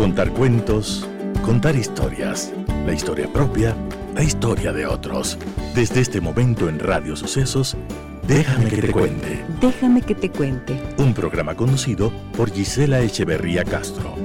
[0.00, 1.06] Contar cuentos,
[1.44, 2.54] contar historias,
[2.86, 3.76] la historia propia,
[4.14, 5.36] la historia de otros.
[5.74, 7.76] Desde este momento en Radio Sucesos,
[8.26, 9.44] Déjame que te cuente.
[9.60, 10.80] Déjame que te cuente.
[10.96, 14.16] Un programa conocido por Gisela Echeverría Castro.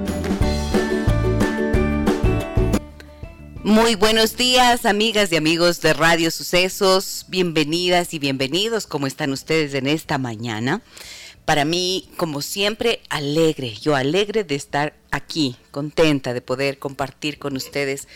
[3.65, 7.25] Muy buenos días, amigas y amigos de Radio Sucesos.
[7.27, 8.87] Bienvenidas y bienvenidos.
[8.87, 10.81] ¿Cómo están ustedes en esta mañana?
[11.45, 13.75] Para mí, como siempre, alegre.
[13.75, 18.07] Yo alegre de estar aquí, contenta de poder compartir con ustedes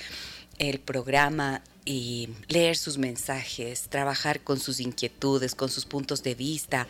[0.58, 6.88] el programa y leer sus mensajes, trabajar con sus inquietudes, con sus puntos de vista,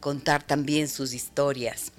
[0.00, 1.92] contar también sus historias.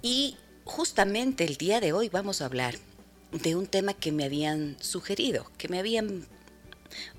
[0.00, 2.76] Y justamente el día de hoy vamos a hablar
[3.30, 6.26] de un tema que me habían sugerido, que me habían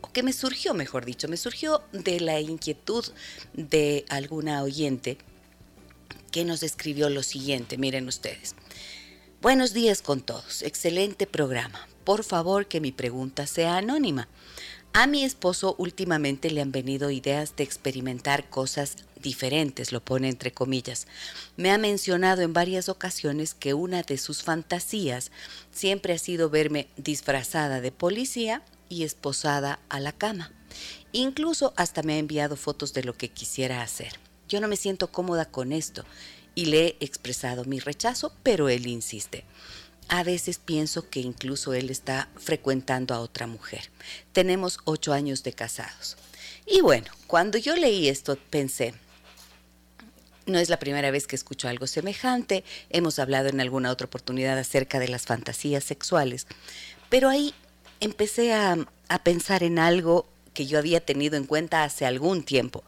[0.02, 3.06] o que me surgió, mejor dicho, me surgió de la inquietud
[3.54, 5.18] de alguna oyente
[6.36, 8.56] que nos escribió lo siguiente, miren ustedes.
[9.42, 11.88] Buenos días con todos, excelente programa.
[12.04, 14.28] Por favor que mi pregunta sea anónima.
[14.92, 20.52] A mi esposo últimamente le han venido ideas de experimentar cosas diferentes, lo pone entre
[20.52, 21.08] comillas.
[21.56, 25.32] Me ha mencionado en varias ocasiones que una de sus fantasías
[25.72, 30.52] siempre ha sido verme disfrazada de policía y esposada a la cama.
[31.14, 34.25] Incluso hasta me ha enviado fotos de lo que quisiera hacer.
[34.48, 36.06] Yo no me siento cómoda con esto.
[36.54, 39.44] Y le he expresado mi rechazo, pero él insiste.
[40.08, 43.90] A veces pienso que incluso él está frecuentando a otra mujer.
[44.32, 46.16] Tenemos ocho años de casados.
[46.66, 48.94] Y bueno, cuando yo leí esto pensé,
[50.46, 54.58] no es la primera vez que escucho algo semejante, hemos hablado en alguna otra oportunidad
[54.58, 56.46] acerca de las fantasías sexuales,
[57.10, 57.54] pero ahí
[58.00, 62.84] empecé a, a pensar en algo que yo había tenido en cuenta hace algún tiempo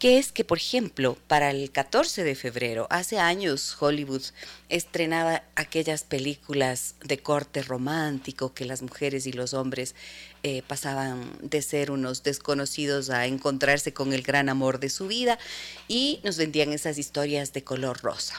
[0.00, 4.22] que es que, por ejemplo, para el 14 de febrero, hace años Hollywood
[4.70, 9.94] estrenaba aquellas películas de corte romántico que las mujeres y los hombres
[10.42, 15.38] eh, pasaban de ser unos desconocidos a encontrarse con el gran amor de su vida
[15.86, 18.36] y nos vendían esas historias de color rosa.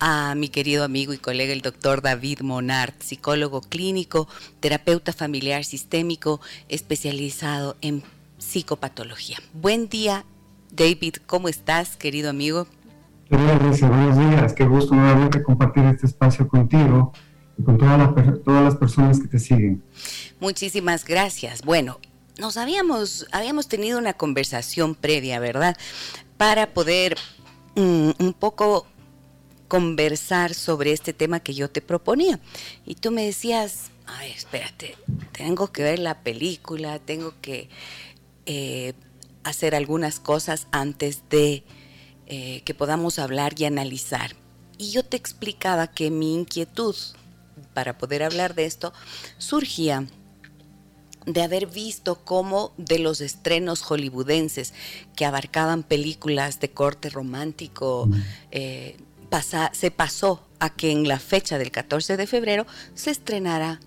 [0.00, 4.28] a mi querido amigo y colega el doctor David Monart, psicólogo clínico,
[4.60, 8.02] terapeuta familiar sistémico, especializado en
[8.38, 9.38] psicopatología.
[9.52, 10.24] Buen día,
[10.72, 12.66] David, ¿cómo estás, querido amigo?
[13.28, 17.12] buenos días, qué gusto nuevamente compartir este espacio contigo
[17.58, 19.82] y con todas las, todas las personas que te siguen.
[20.38, 21.62] Muchísimas gracias.
[21.62, 21.98] Bueno,
[22.38, 25.76] nos habíamos, habíamos tenido una conversación previa, ¿verdad?
[26.36, 27.16] Para poder
[27.74, 28.86] mm, un poco
[29.68, 32.40] conversar sobre este tema que yo te proponía.
[32.84, 34.96] Y tú me decías, ay, espérate,
[35.32, 37.68] tengo que ver la película, tengo que
[38.46, 38.94] eh,
[39.44, 41.64] hacer algunas cosas antes de
[42.26, 44.34] eh, que podamos hablar y analizar.
[44.78, 46.96] Y yo te explicaba que mi inquietud
[47.72, 48.92] para poder hablar de esto
[49.38, 50.06] surgía
[51.26, 54.72] de haber visto cómo de los estrenos hollywoodenses
[55.16, 58.08] que abarcaban películas de corte romántico,
[58.52, 58.96] eh,
[59.72, 63.80] se pasó a que en la fecha del 14 de febrero se estrenara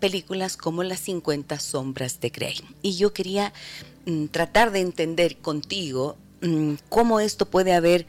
[0.00, 2.60] películas como Las 50 sombras de Grey.
[2.82, 3.52] Y yo quería
[4.06, 8.06] mm, tratar de entender contigo mm, cómo esto puede haber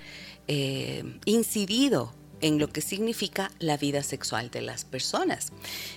[0.48, 5.52] eh, incidido en lo que significa la vida sexual de las personas.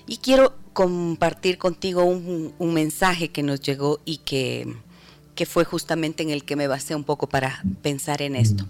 [0.06, 4.76] Y quiero compartir contigo un, un mensaje que nos llegó y que,
[5.36, 8.66] que fue justamente en el que me basé un poco para pensar en esto.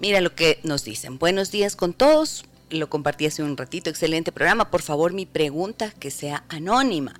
[0.00, 1.18] Mira lo que nos dicen.
[1.18, 4.70] Buenos días con todos lo compartí hace un ratito, excelente programa.
[4.70, 7.14] Por favor, mi pregunta que sea anónima.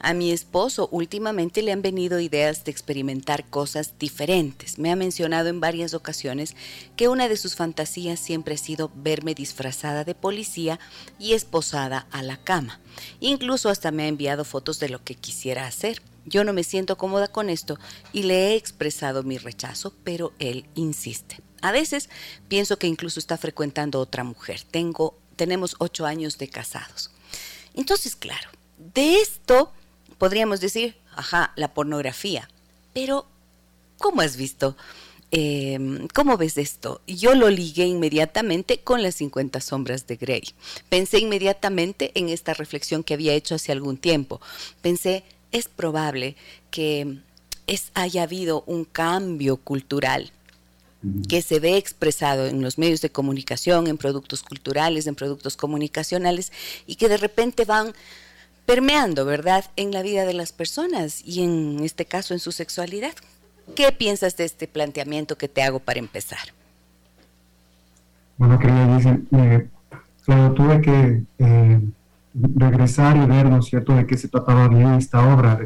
[0.00, 4.78] A mi esposo últimamente le han venido ideas de experimentar cosas diferentes.
[4.78, 6.56] Me ha mencionado en varias ocasiones
[6.96, 10.80] que una de sus fantasías siempre ha sido verme disfrazada de policía
[11.18, 12.80] y esposada a la cama.
[13.20, 16.02] Incluso hasta me ha enviado fotos de lo que quisiera hacer.
[16.28, 17.78] Yo no me siento cómoda con esto
[18.12, 21.40] y le he expresado mi rechazo, pero él insiste.
[21.60, 22.08] A veces
[22.48, 24.62] pienso que incluso está frecuentando otra mujer.
[24.70, 27.10] Tengo, tenemos ocho años de casados.
[27.74, 28.48] Entonces, claro,
[28.94, 29.72] de esto
[30.18, 32.48] podríamos decir, ajá, la pornografía.
[32.92, 33.26] Pero,
[33.98, 34.76] ¿cómo has visto?
[35.30, 37.02] Em, ¿Cómo ves esto?
[37.06, 40.42] Yo lo ligué inmediatamente con las 50 sombras de Grey.
[40.88, 44.40] Pensé inmediatamente en esta reflexión que había hecho hace algún tiempo.
[44.80, 46.36] Pensé, es probable
[46.70, 47.18] que
[47.66, 50.32] es, haya habido un cambio cultural
[51.28, 56.52] que se ve expresado en los medios de comunicación, en productos culturales, en productos comunicacionales
[56.86, 57.92] y que de repente van
[58.66, 63.14] permeando, ¿verdad?, en la vida de las personas y en este caso en su sexualidad.
[63.76, 66.52] ¿Qué piensas de este planteamiento que te hago para empezar?
[68.36, 69.68] Bueno, querida dice, eh,
[70.24, 71.80] claro, tuve que eh,
[72.56, 75.58] regresar y ver, ¿no es cierto?, de qué se trataba bien esta obra.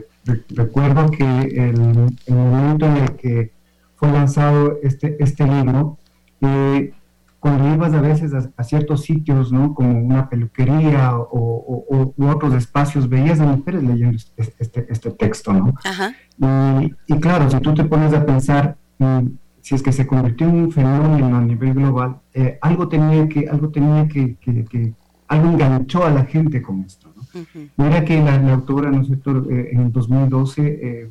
[0.50, 3.52] recuerdo que el, el momento en el que
[3.96, 5.98] fue lanzado este, este libro,
[6.40, 6.92] eh,
[7.42, 9.74] cuando ibas a veces a, ciertos sitios, ¿no?
[9.74, 15.52] Como una peluquería o, u otros espacios, veías a mujeres leyendo este, este, este texto,
[15.52, 15.74] ¿no?
[17.08, 19.26] Y, claro, si tú te pones a pensar, mm,
[19.60, 23.48] si es que se convirtió en un fenómeno a nivel global, eh, algo tenía que,
[23.48, 24.94] algo tenía que, que,
[25.32, 27.22] algo enganchó a la gente con esto, ¿no?
[27.76, 31.10] Mira que la, autora, ¿no es cierto?, eh, en el 2012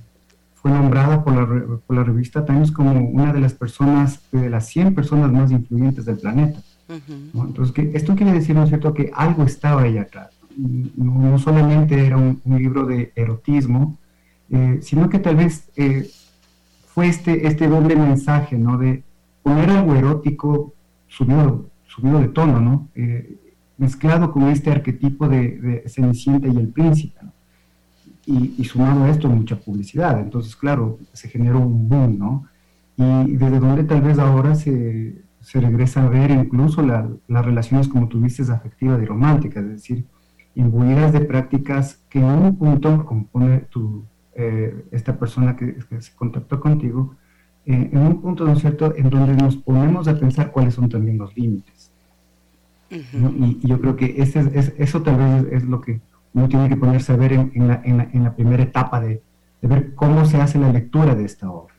[0.61, 4.67] fue nombrada por la, por la, revista Times como una de las personas, de las
[4.67, 6.59] 100 personas más influyentes del planeta.
[7.33, 10.29] Entonces, que esto quiere decir, ¿no es cierto?, que algo estaba ahí atrás.
[10.57, 13.97] No, solamente era un, libro de erotismo,
[14.49, 16.09] eh, sino que tal vez eh,
[16.87, 19.03] fue este, este doble mensaje, ¿no?, de
[19.41, 20.73] poner algo erótico
[21.07, 23.37] subido, subido de tono, ¿no?, eh,
[23.81, 27.33] mezclado con este arquetipo de, de Cenicienta y el príncipe, ¿no?
[28.25, 30.19] y, sumado a esto mucha publicidad.
[30.19, 32.45] Entonces, claro, se generó un boom, ¿no?
[32.97, 38.07] Y desde donde tal vez ahora se, se regresa a ver incluso las relaciones, como
[38.07, 40.05] tú dices, afectivas y románticas, es decir,
[40.53, 44.03] imbuidas de prácticas que en un punto, como pone tu,
[44.35, 47.15] eh, esta persona que, se contactó contigo,
[47.65, 50.89] eh, en un punto, ¿no es cierto?, en donde nos ponemos a pensar cuáles son
[50.89, 51.80] también los límites.
[52.91, 56.01] Y, yo creo que ese es, eso tal vez es lo que
[56.33, 59.21] uno tiene que ponerse a ver en, la, en la, primera etapa de,
[59.61, 61.73] de, ver cómo se hace la lectura de esta obra.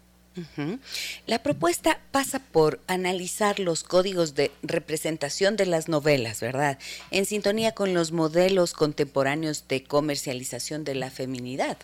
[1.27, 6.79] La propuesta pasa por analizar los códigos de representación de las novelas, ¿verdad?
[7.11, 11.77] En sintonía con los modelos contemporáneos de comercialización de la feminidad.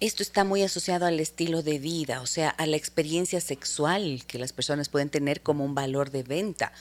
[0.00, 4.38] Esto está muy asociado al estilo de vida, o sea, a la experiencia sexual que
[4.38, 6.72] las personas pueden tener como un valor de venta.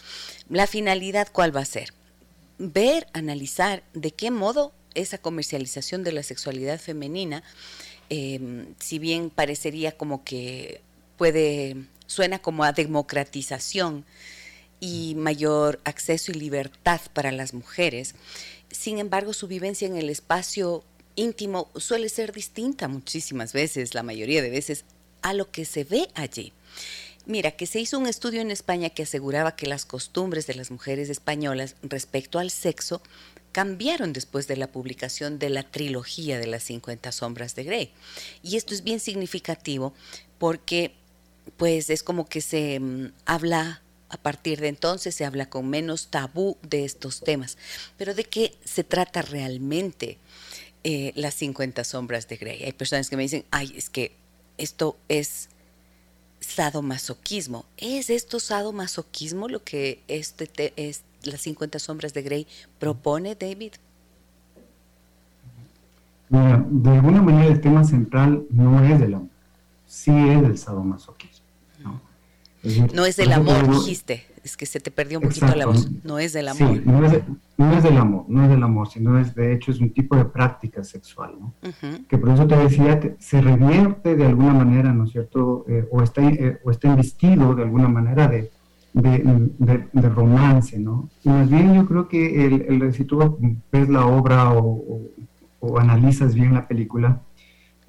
[0.47, 1.93] La finalidad, ¿cuál va a ser?
[2.59, 7.43] Ver, analizar de qué modo esa comercialización de la sexualidad femenina,
[8.09, 10.81] em, si bien parecería como que
[11.17, 11.75] puede,
[12.07, 14.05] suena como a democratización
[14.79, 18.15] y mayor acceso y libertad para las mujeres,
[18.71, 20.85] sin embargo su vivencia en el espacio
[21.19, 24.85] íntimo suele ser distinta muchísimas veces, la mayoría de veces,
[25.21, 26.53] a lo que se ve allí.
[27.25, 30.71] Mira, que se hizo un estudio en España que aseguraba que las costumbres de las
[30.71, 33.01] mujeres españolas respecto al sexo
[33.51, 37.91] cambiaron después de la publicación de la trilogía de las 50 sombras de Grey.
[38.41, 39.93] Y esto es bien significativo
[40.37, 40.93] porque
[41.57, 46.07] pues es como que se mm, habla a partir de entonces se habla con menos
[46.07, 47.57] tabú de estos temas.
[47.97, 50.17] Pero ¿de qué se trata realmente
[50.83, 52.63] eh, las 50 sombras de Grey?
[52.63, 54.15] Hay personas que me dicen, ay, es que
[54.57, 55.49] esto es
[56.39, 57.65] sadomasoquismo.
[57.77, 62.47] ¿Es esto sadomasoquismo lo que este, te, es, las 50 sombras de Grey
[62.79, 63.73] propone, David?
[66.29, 69.29] Mira, de alguna manera el tema central no es del amor,
[69.87, 71.45] sí es del sadomasoquismo.
[71.79, 72.01] ¿no?
[72.61, 75.89] Es, no es del amor, dijiste, es que se te perdió un poquito la voz,
[76.03, 76.75] no es del amor.
[76.75, 77.21] Sí, no es,
[77.57, 80.15] no es, del amor, no es del amor, sino es de hecho es un tipo
[80.15, 81.53] de práctica sexual, ¿no?
[82.07, 85.65] Que por eso te decía, se revierte de alguna manera, ¿no es cierto?
[85.67, 88.51] Eh, o, está, eh, o está investido de alguna manera de
[88.93, 91.09] de, romance, ¿no?
[91.23, 93.37] Y más bien yo creo que el, el si tú
[93.71, 95.09] ves la obra o,
[95.77, 97.21] analizas bien la película,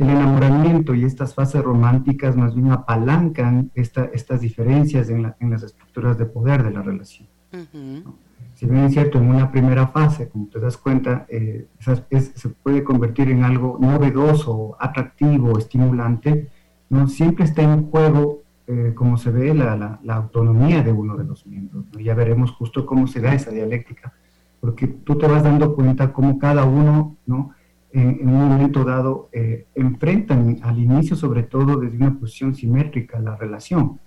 [0.00, 5.62] el enamoramiento y estas fases románticas más bien apalancan esta, estas diferencias en, en, las
[5.62, 7.28] estructuras de poder de la relación.
[8.54, 12.84] Si bien es cierto, en una primera fase, como te das cuenta, eh, se puede
[12.84, 16.48] convertir en algo novedoso, atractivo, estimulante,
[16.88, 17.08] ¿no?
[17.08, 18.42] siempre está en juego
[18.72, 21.86] eh, como se ve la, autonomía de uno de los miembros.
[22.00, 24.12] Ya veremos justo cómo se da esa dialéctica,
[24.60, 27.50] porque tú te vas dando cuenta cómo cada uno, ¿no?
[27.92, 33.36] En, un momento dado, eh, enfrentan al inicio sobre todo desde una posición simétrica la
[33.36, 34.00] relación,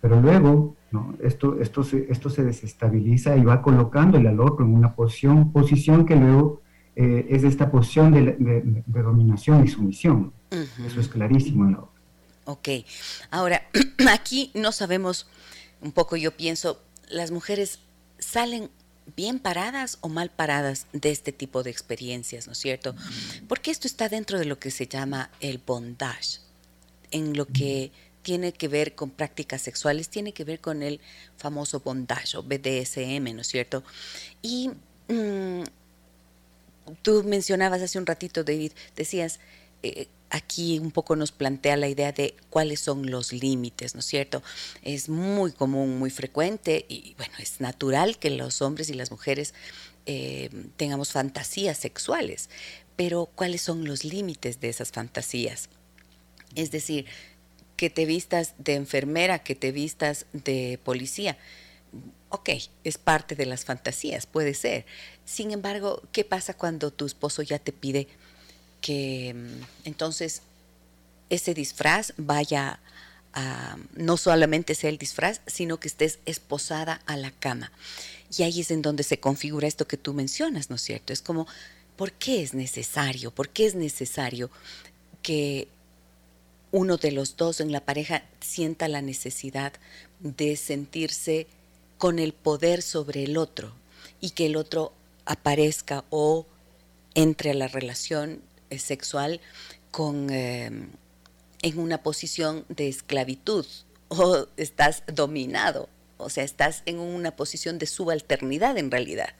[0.00, 1.14] pero luego ¿no?
[1.22, 6.04] esto, esto, se, esto se desestabiliza y va colocándole al otro en una posición, posición
[6.04, 6.62] que luego
[6.94, 10.32] eh, es esta posición de, dominación y sumisión.
[10.50, 11.84] Eso es clarísimo en la
[12.44, 12.68] Ok,
[13.30, 13.62] ahora
[14.12, 15.28] aquí no sabemos
[15.80, 17.80] un poco, yo pienso, las mujeres
[18.18, 18.68] salen
[19.16, 22.94] bien paradas o mal paradas de este tipo de experiencias, ¿no es cierto?
[23.48, 26.40] Porque esto está dentro de lo que se llama el bondage,
[27.10, 27.90] en lo que
[28.22, 31.00] tiene que ver con prácticas sexuales, tiene que ver con el
[31.36, 33.82] famoso bondage o BDSM, ¿no es cierto?
[34.40, 34.70] Y
[35.08, 35.62] mm,
[37.02, 39.40] tú mencionabas hace un ratito, David, decías,
[39.82, 44.06] eh, aquí un poco nos plantea la idea de cuáles son los límites, ¿no es
[44.06, 44.42] cierto?
[44.82, 49.52] Es muy común, muy frecuente y bueno, es natural que los hombres y las mujeres
[50.06, 50.48] eh,
[50.78, 52.48] tengamos fantasías sexuales,
[52.96, 55.68] pero ¿cuáles son los límites de esas fantasías?
[56.54, 57.04] Es decir,
[57.76, 61.36] que te vistas de enfermera, que te vistas de policía.
[62.30, 62.48] Ok,
[62.84, 64.86] es parte de las fantasías, puede ser.
[65.26, 68.08] Sin embargo, ¿qué pasa cuando tu esposo ya te pide
[68.82, 70.42] que mm, entonces
[71.30, 72.78] ese disfraz vaya
[73.32, 77.72] a, no solamente sea el disfraz, sino que estés esposada a la cama.
[78.36, 81.14] Y ahí es en donde se configura esto que tú mencionas, ¿no es cierto?
[81.14, 81.46] Es como,
[81.96, 83.30] ¿por qué es necesario?
[83.30, 84.50] ¿Por qué es necesario
[85.22, 85.68] que
[86.70, 89.72] uno de los dos en la pareja sienta la necesidad
[90.20, 91.46] de sentirse
[91.98, 93.72] con el poder sobre el otro
[94.20, 94.92] y que el otro
[95.24, 96.46] aparezca o
[97.14, 98.40] entre a la relación
[98.80, 99.40] sexual
[99.90, 100.90] con, em,
[101.62, 103.66] en una posición de esclavitud
[104.08, 105.88] o estás dominado,
[106.18, 109.34] o sea, estás en una posición de subalternidad en realidad.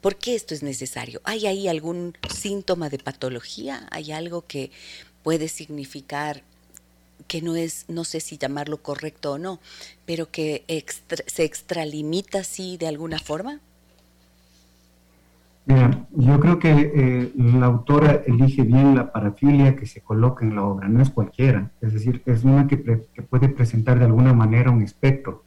[0.00, 1.20] ¿Por qué esto es necesario?
[1.24, 3.86] ¿Hay ahí algún síntoma de patología?
[3.90, 4.70] ¿Hay algo que
[5.22, 6.42] puede significar
[7.28, 9.60] que no es, no sé si llamarlo correcto o no,
[10.06, 10.64] pero que
[11.26, 13.60] se extralimita así de alguna forma?
[15.66, 20.56] Mira, yo creo que eh, la autora elige bien la parafilia que se coloca en
[20.56, 22.78] la obra, no es cualquiera, es decir, es una que,
[23.28, 25.44] puede presentar de alguna manera un espectro.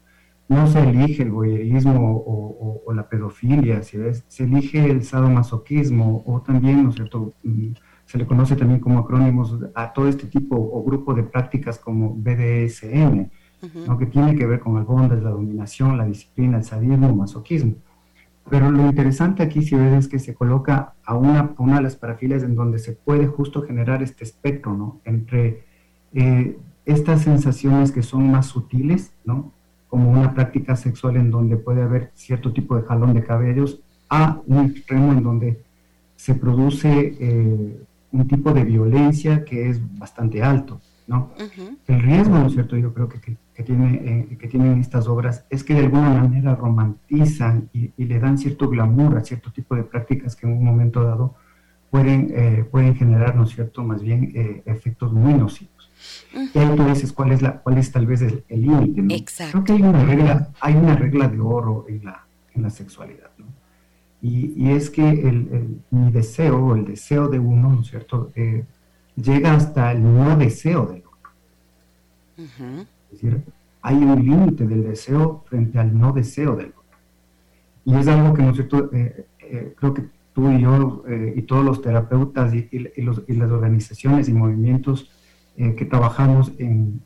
[0.47, 6.89] No se elige el voyerismo o, la pedofilia, se elige el sadomasoquismo o también, ¿no
[6.89, 7.71] es cierto?, mm,
[8.05, 12.13] se le conoce también como acrónimos a todo este tipo o grupo de prácticas como
[12.13, 13.29] BDSM,
[13.97, 17.75] que tiene que ver con el bondage, la dominación, la disciplina, el sadismo, el masoquismo.
[18.49, 21.95] Pero lo interesante aquí, si ves, es que se coloca a una, una de las
[21.95, 24.99] parafilias en donde se puede justo generar este espectro, ¿no?
[25.05, 25.63] Entre
[26.13, 29.53] eh, estas sensaciones que son más sutiles, ¿no?
[29.87, 34.41] Como una práctica sexual en donde puede haber cierto tipo de jalón de cabellos, a
[34.45, 35.63] un extremo en donde
[36.15, 37.81] se produce eh,
[38.11, 41.31] un tipo de violencia que es bastante alto, ¿no?
[41.87, 42.77] El riesgo, ¿no es cierto?
[42.77, 46.55] Yo creo que, que, tiene, eh, que tienen estas obras es que de alguna manera
[46.55, 51.03] romantizan y, le dan cierto glamour a cierto tipo de prácticas que en un momento
[51.03, 51.35] dado
[51.91, 55.91] pueden, eh, pueden generar, ¿no es cierto?, más bien eh, efectos muy nocivos.
[56.33, 59.13] Y ahí tú dices cuál es, la, cuál es tal vez el límite, ¿no?
[59.51, 63.29] Creo que hay una regla, hay una regla de oro en la, en la sexualidad,
[63.37, 63.45] ¿no?
[64.23, 68.31] Y, y es que el, mi deseo, el deseo de uno, ¿no es cierto?,
[69.15, 71.31] llega hasta el no deseo del otro.
[72.37, 73.43] Es decir,
[73.83, 76.83] hay un límite del deseo frente al no deseo del otro.
[77.85, 81.65] Y es algo que nosotros, eh, eh, creo que tú y yo eh, y todos
[81.65, 82.69] los terapeutas y,
[83.01, 85.11] las organizaciones y movimientos
[85.55, 87.03] que trabajamos en,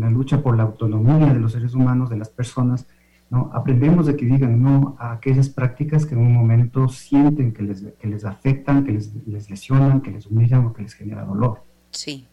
[0.00, 2.86] la lucha por la autonomía de los seres humanos, de las personas,
[3.28, 3.50] ¿no?
[3.52, 7.82] aprendemos de que digan no a aquellas prácticas que en un momento sienten que les,
[7.98, 11.64] que les afectan, que les, les lesionan, que les humillan o que les genera dolor.
[11.90, 12.28] Sí.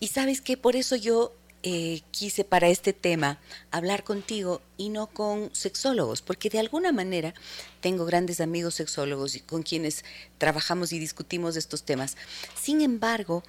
[0.00, 1.32] Y sabes que por eso yo
[1.66, 3.38] eh, quise para este tema
[3.70, 7.32] hablar contigo y no con sexólogos, porque de alguna manera
[7.80, 10.04] tengo grandes amigos sexólogos con quienes
[10.36, 12.18] trabajamos y discutimos estos temas.
[12.54, 13.42] Sin embargo,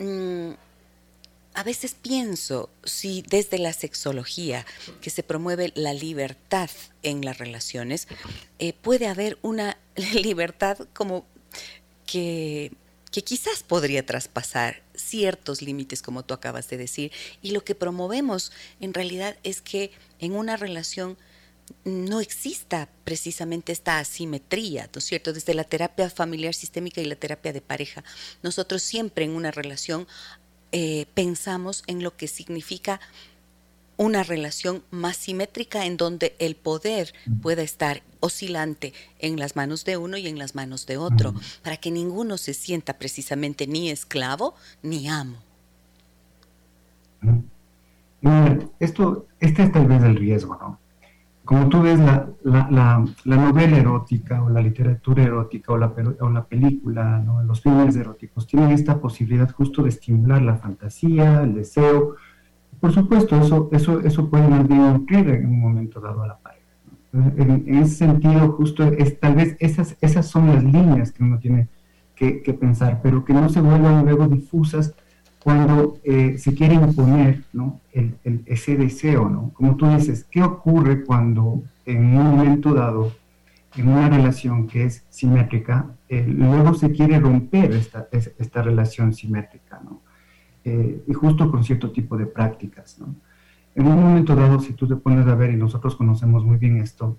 [0.00, 0.50] mm,
[1.54, 4.66] a veces pienso si desde la sexología,
[5.00, 6.70] que se promueve la libertad
[7.04, 8.08] en las relaciones,
[8.58, 9.78] eh, puede haber una
[10.14, 11.24] libertad como
[12.04, 12.72] que
[13.10, 17.12] quizás podría traspasar ciertos límites, como tú acabas de decir,
[17.42, 21.18] y lo que promovemos en realidad es que en una relación
[21.84, 25.32] no exista precisamente esta asimetría, ¿no es cierto?
[25.32, 28.04] Desde la terapia familiar sistémica y la terapia de pareja,
[28.42, 30.06] nosotros siempre en una relación
[30.72, 33.00] eh, pensamos en lo que significa
[34.00, 39.98] una relación más simétrica en donde el poder pueda estar oscilante en las manos de
[39.98, 44.54] uno y en las manos de otro, para que ninguno se sienta precisamente ni esclavo
[44.82, 45.36] ni amo.
[48.78, 50.78] Esto, este es tal vez el riesgo, ¿no?
[51.44, 56.30] como tú ves, la, la, la, novela erótica o la literatura erótica o la, o
[56.30, 57.42] la película, ¿no?
[57.42, 62.14] los filmes eróticos, tienen esta posibilidad justo de estimular la fantasía, el deseo.
[62.80, 66.38] Por supuesto, eso, eso, eso puede más bien nutrir en un momento dado a la
[66.38, 66.60] pareja.
[67.12, 71.68] En, ese sentido, justo es, tal vez esas, esas son las líneas que uno tiene
[72.14, 74.94] que, que pensar, pero que no se vuelvan luego difusas
[75.42, 77.80] cuando eh, se quiere imponer ¿no?
[77.92, 78.14] el,
[78.46, 79.50] ese deseo, ¿no?
[79.54, 83.12] Como tú dices, ¿qué ocurre cuando en un momento dado,
[83.76, 89.80] en una relación que es simétrica, eh, luego se quiere romper esta, esta relación simétrica,
[89.82, 89.99] ¿no?
[90.64, 93.14] Eh, y justo con cierto tipo de prácticas, ¿no?
[93.74, 96.78] En un momento dado, si tú te pones a ver, y nosotros conocemos muy bien
[96.78, 97.16] esto,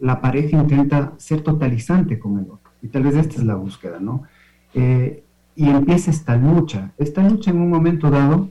[0.00, 4.00] la pareja intenta ser totalizante con el otro, y tal vez esta es la búsqueda,
[4.00, 4.24] ¿no?
[5.56, 6.92] y empieza esta lucha.
[6.98, 8.48] Esta lucha en un momento dado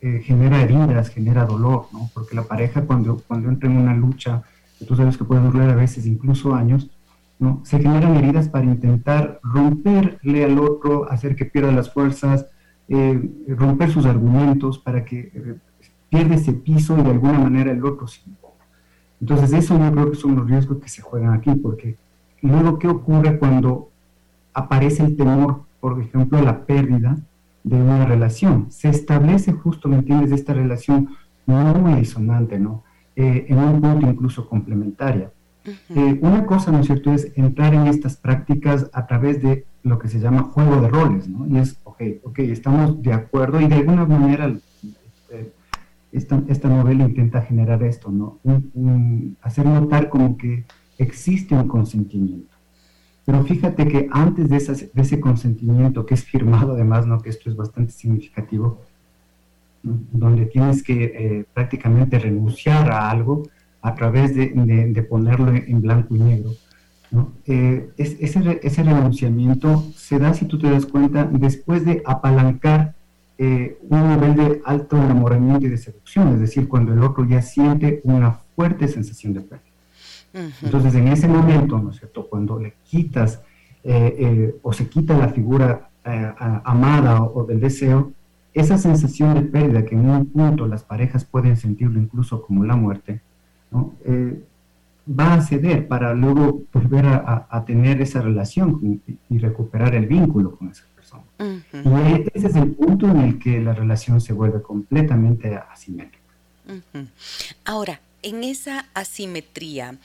[0.00, 2.10] eh, genera heridas, genera dolor, ¿no?
[2.12, 4.42] porque la pareja cuando, cuando entra en una lucha,
[4.78, 6.90] que tú sabes que puede durar a veces incluso años,
[7.38, 7.60] ¿no?
[7.64, 12.46] se generan heridas para intentar romperle al otro, hacer que pierda las fuerzas,
[12.88, 15.54] eh, romper sus argumentos para que eh,
[16.10, 18.54] pierda ese piso y de alguna manera el otro imponga.
[19.20, 21.96] Entonces eso yo creo que son los riesgos que se juegan aquí, porque
[22.42, 23.90] luego qué ocurre cuando
[24.52, 27.16] aparece el temor por ejemplo, la pérdida
[27.64, 28.70] de una relación.
[28.70, 31.08] Se establece justo, ¿me entiendes?, esta relación
[31.44, 32.84] muy disonante, ¿no?
[33.16, 35.32] Eh, en un punto incluso complementaria.
[35.64, 39.98] Eh, una cosa, ¿no es cierto?, es entrar en estas prácticas a través de lo
[39.98, 41.48] que se llama juego de roles, ¿no?
[41.48, 41.76] Y es,
[42.22, 44.52] ok, estamos de acuerdo y de alguna manera
[45.30, 45.52] eh,
[46.12, 48.38] esta, esta, novela intenta generar esto, ¿no?
[49.40, 50.64] hacer notar como que
[50.98, 52.54] existe un consentimiento.
[53.24, 57.20] Pero fíjate que antes de, ese consentimiento, que es firmado además, ¿no?
[57.20, 58.80] que esto es bastante significativo,
[59.82, 63.44] donde tienes que eh, prácticamente renunciar a algo
[63.80, 66.50] a través de, ponerlo en blanco y negro.
[67.46, 72.94] Eh, ese, ese, renunciamiento se da, si tú te das cuenta, después de apalancar
[73.36, 77.42] eh, un nivel de alto enamoramiento y de seducción, es decir, cuando el otro ya
[77.42, 79.72] siente una fuerte sensación de pérdida.
[80.62, 82.26] Entonces, en ese momento, ¿no es cierto?
[82.28, 83.42] Cuando le quitas
[83.84, 86.32] eh, eh, o se quita la figura eh,
[86.64, 88.12] amada o, del deseo,
[88.54, 92.76] esa sensación de pérdida que en un punto las parejas pueden sentirlo incluso como la
[92.76, 93.20] muerte,
[93.70, 93.94] ¿no?
[95.08, 100.70] Va a ceder para luego volver a, tener esa relación y, recuperar el vínculo con
[100.70, 101.24] esa persona.
[101.38, 106.22] Y ese es el punto en el que la relación se vuelve completamente asimétrica.
[107.64, 109.98] Ahora, en esa asimetría,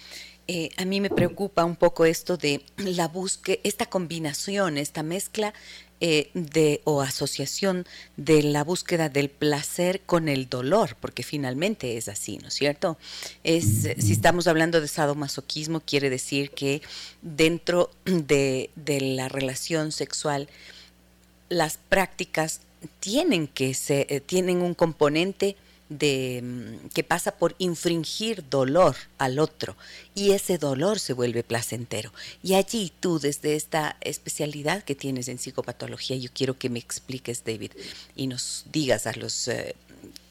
[0.47, 5.53] eh, a mí me preocupa un poco esto de la búsqueda, esta combinación, esta mezcla
[5.99, 7.85] eh, de o asociación
[8.17, 12.97] de la búsqueda del placer con el dolor, porque finalmente es así, ¿no es cierto?
[13.43, 16.81] Es, si estamos hablando de sadomasoquismo, quiere decir que
[17.21, 20.49] dentro de, de la relación sexual,
[21.49, 22.61] las prácticas
[22.99, 25.55] tienen que ser, eh, tienen un componente
[25.89, 29.75] de, mm, que pasa por infringir dolor al otro
[30.15, 32.11] y ese dolor se vuelve placentero.
[32.43, 37.43] Y allí tú, desde esta especialidad que tienes en psicopatología, yo quiero que me expliques,
[37.45, 37.71] David,
[38.15, 39.47] y nos digas a los...
[39.47, 39.75] Eh,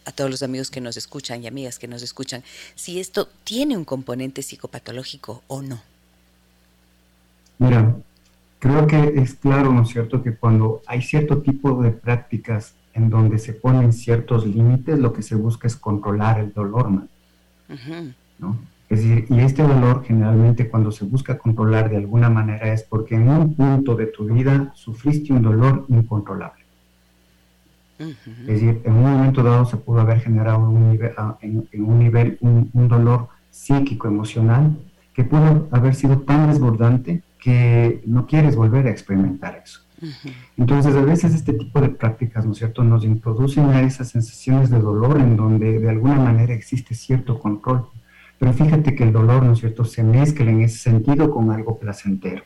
[0.07, 2.45] a todos los amigos que nos escuchan y amigas que nos escuchan,
[2.77, 5.83] si esto tiene un componente psicopatológico o no.
[7.59, 7.97] Mira,
[8.61, 13.11] creo que es claro, ¿no es cierto?, que cuando hay cierto tipo de prácticas en
[13.11, 18.59] donde se ponen ciertos límites, lo que se busca es controlar el dolor, ¿no?
[18.89, 23.17] Es decir, y este dolor generalmente cuando se busca controlar de alguna manera es porque
[23.17, 26.65] en un punto de tu vida sufriste un dolor incontrolable.
[27.99, 31.99] Es decir, en un momento dado se pudo haber generado un nivel, ah, en, un
[31.99, 34.77] nivel un, un, dolor psíquico, emocional,
[35.15, 39.86] que pudo haber sido tan desbordante que no quieres volver a experimentar eso.
[40.57, 44.71] Entonces, a veces este tipo de prácticas, ¿no es cierto?, nos introducen a esas sensaciones
[44.71, 47.87] de dolor en donde de alguna manera existe cierto control.
[48.39, 51.79] Pero fíjate que el dolor, ¿no es cierto?, se mezcla en ese sentido con algo
[51.79, 52.43] placentero.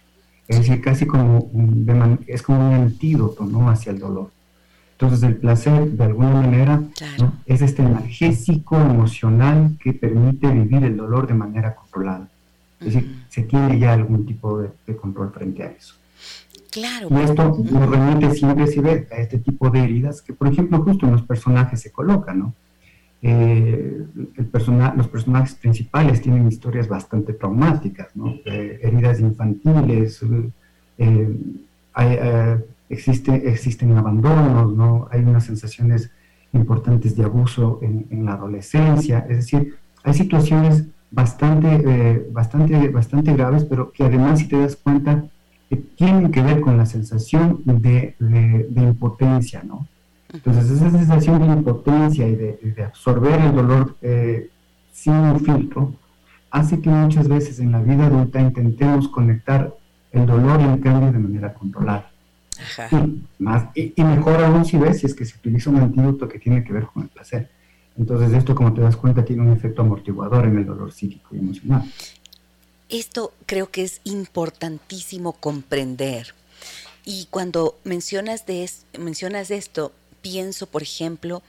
[0.46, 4.30] Es decir, casi como un, es como un antídoto, ¿no?, hacia el dolor.
[4.92, 6.82] Entonces, el placer, de alguna manera,
[7.46, 12.28] es este analgésico emocional que permite vivir el dolor de manera controlada.
[12.78, 15.99] Es decir, se tiene ya algún tipo de control frente a eso.
[16.70, 17.08] Claro.
[17.10, 18.64] Y esto nos remite siempre
[19.10, 22.54] a este tipo de heridas que, por ejemplo, justo en los personajes se colocan, ¿no?
[23.22, 24.06] Eh,
[24.36, 24.50] el
[24.96, 28.36] los personajes principales tienen historias bastante traumáticas, ¿no?
[28.46, 30.24] Eh, heridas infantiles,
[30.96, 31.28] eh,
[32.88, 35.08] existe, existen abandonos, ¿no?
[35.10, 36.10] Hay unas sensaciones
[36.52, 43.64] importantes de abuso en, en la adolescencia, es decir, hay situaciones bastante, bastante, bastante graves,
[43.64, 45.24] pero que además, si te das cuenta,
[45.70, 49.86] que tienen que ver con la sensación de, de, impotencia, ¿no?
[50.32, 54.50] Entonces, esa sensación de impotencia y de, absorber el dolor eh,
[54.92, 55.94] sin un filtro
[56.50, 59.72] hace que muchas veces en la vida adulta intentemos conectar
[60.10, 62.10] el dolor y el cambio de manera controlada.
[62.90, 66.40] Y, más, y, mejor aún si ves si es que se utiliza un antídoto que
[66.40, 67.48] tiene que ver con el placer.
[67.96, 71.38] Entonces esto, como te das cuenta, tiene un efecto amortiguador en el dolor psíquico y
[71.38, 71.84] emocional.
[72.90, 76.34] Esto creo que es importantísimo comprender.
[77.04, 81.42] Y cuando mencionas, de mencionas esto, pienso, por ejemplo,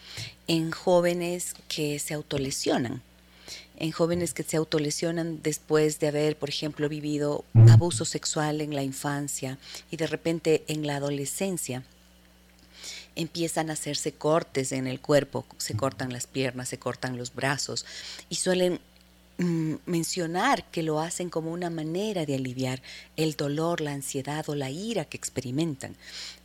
[0.47, 3.01] en jóvenes que se autolesionan,
[3.77, 8.83] en jóvenes que se autolesionan después de haber, por ejemplo, vivido abuso sexual en la
[8.83, 9.57] infancia
[9.89, 11.83] y de repente en la adolescencia
[13.15, 17.85] empiezan a hacerse cortes en el cuerpo, se cortan las piernas, se cortan los brazos
[18.29, 18.79] y suelen
[19.41, 22.83] Mm, mencionar que lo hacen como una manera de aliviar
[23.17, 25.95] el dolor, la ansiedad o la ira que experimentan.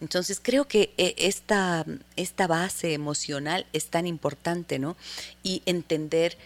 [0.00, 1.84] Entonces creo que eh, esta,
[2.16, 4.96] esta base emocional es tan importante, ¿no?
[5.42, 6.38] Y entender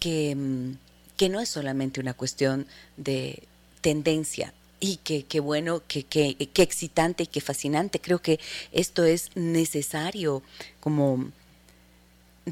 [0.00, 0.78] que, mm,
[1.18, 2.66] que no es solamente una cuestión
[2.96, 3.42] de
[3.82, 8.00] tendencia, y que, bueno, que, que, que, excitante y que fascinante.
[8.00, 8.38] Creo que
[8.70, 10.42] esto es necesario
[10.78, 11.32] como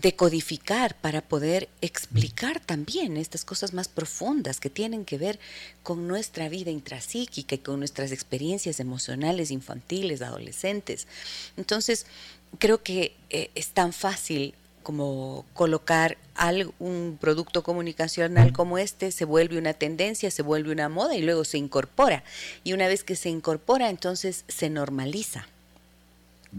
[0.01, 5.39] decodificar para poder explicar también estas cosas más profundas que tienen que ver
[5.83, 11.07] con nuestra vida intrapsíquica y con nuestras experiencias emocionales infantiles, adolescentes.
[11.57, 12.07] Entonces,
[12.59, 16.17] creo que eh, es tan fácil como colocar
[16.79, 21.45] un producto comunicacional como este, se vuelve una tendencia, se vuelve una moda y luego
[21.45, 22.23] se incorpora.
[22.63, 25.49] Y una vez que se incorpora, entonces se normaliza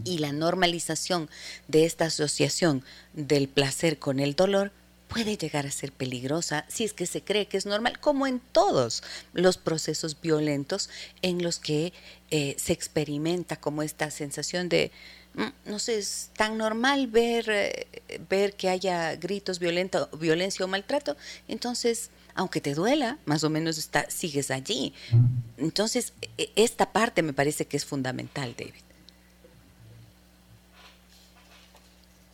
[0.03, 1.29] y la normalización
[1.67, 4.71] de esta asociación del placer con el dolor
[5.07, 8.39] puede llegar a ser peligrosa si es que se cree que es normal, como en
[8.39, 10.89] todos los procesos violentos
[11.21, 11.93] en los que
[12.31, 14.91] eh, se experimenta como esta sensación de,
[15.35, 17.87] mm, no sé, es tan normal ver, eh,
[18.29, 21.15] ver que haya gritos, violento, violencia o maltrato,
[21.47, 24.93] entonces, aunque te duela, más o menos está, sigues allí.
[25.57, 28.86] Entonces, e, esta parte me parece que es fundamental, David.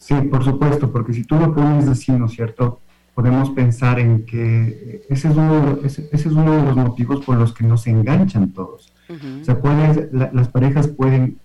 [0.04, 2.82] Sí, por supuesto, porque si tú lo pones así, ¿no es cierto?
[3.16, 7.54] Podemos pensar en que ese es uno, ese, es uno de los motivos por los
[7.54, 8.92] que no se enganchan todos.
[9.10, 9.58] O sea,
[10.12, 11.38] las parejas pueden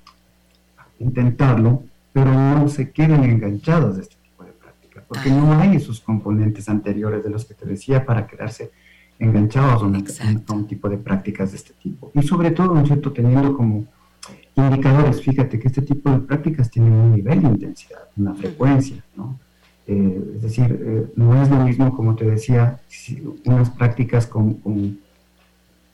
[0.99, 6.01] intentarlo, pero no se queden enganchados de este tipo de prácticas, porque no hay esos
[6.01, 8.73] componentes anteriores de los que te decía para quedarse
[9.21, 12.11] enganchados a un, tipo de prácticas de este tipo.
[12.13, 13.87] Y sobre todo, ¿no es cierto?, teniendo como
[14.63, 19.39] indicadores, fíjate que este tipo de prácticas tienen un nivel de intensidad, una frecuencia, ¿no?
[19.89, 22.79] Eh, es decir, eh, no es lo mismo, como te decía,
[23.47, 24.55] unas prácticas con,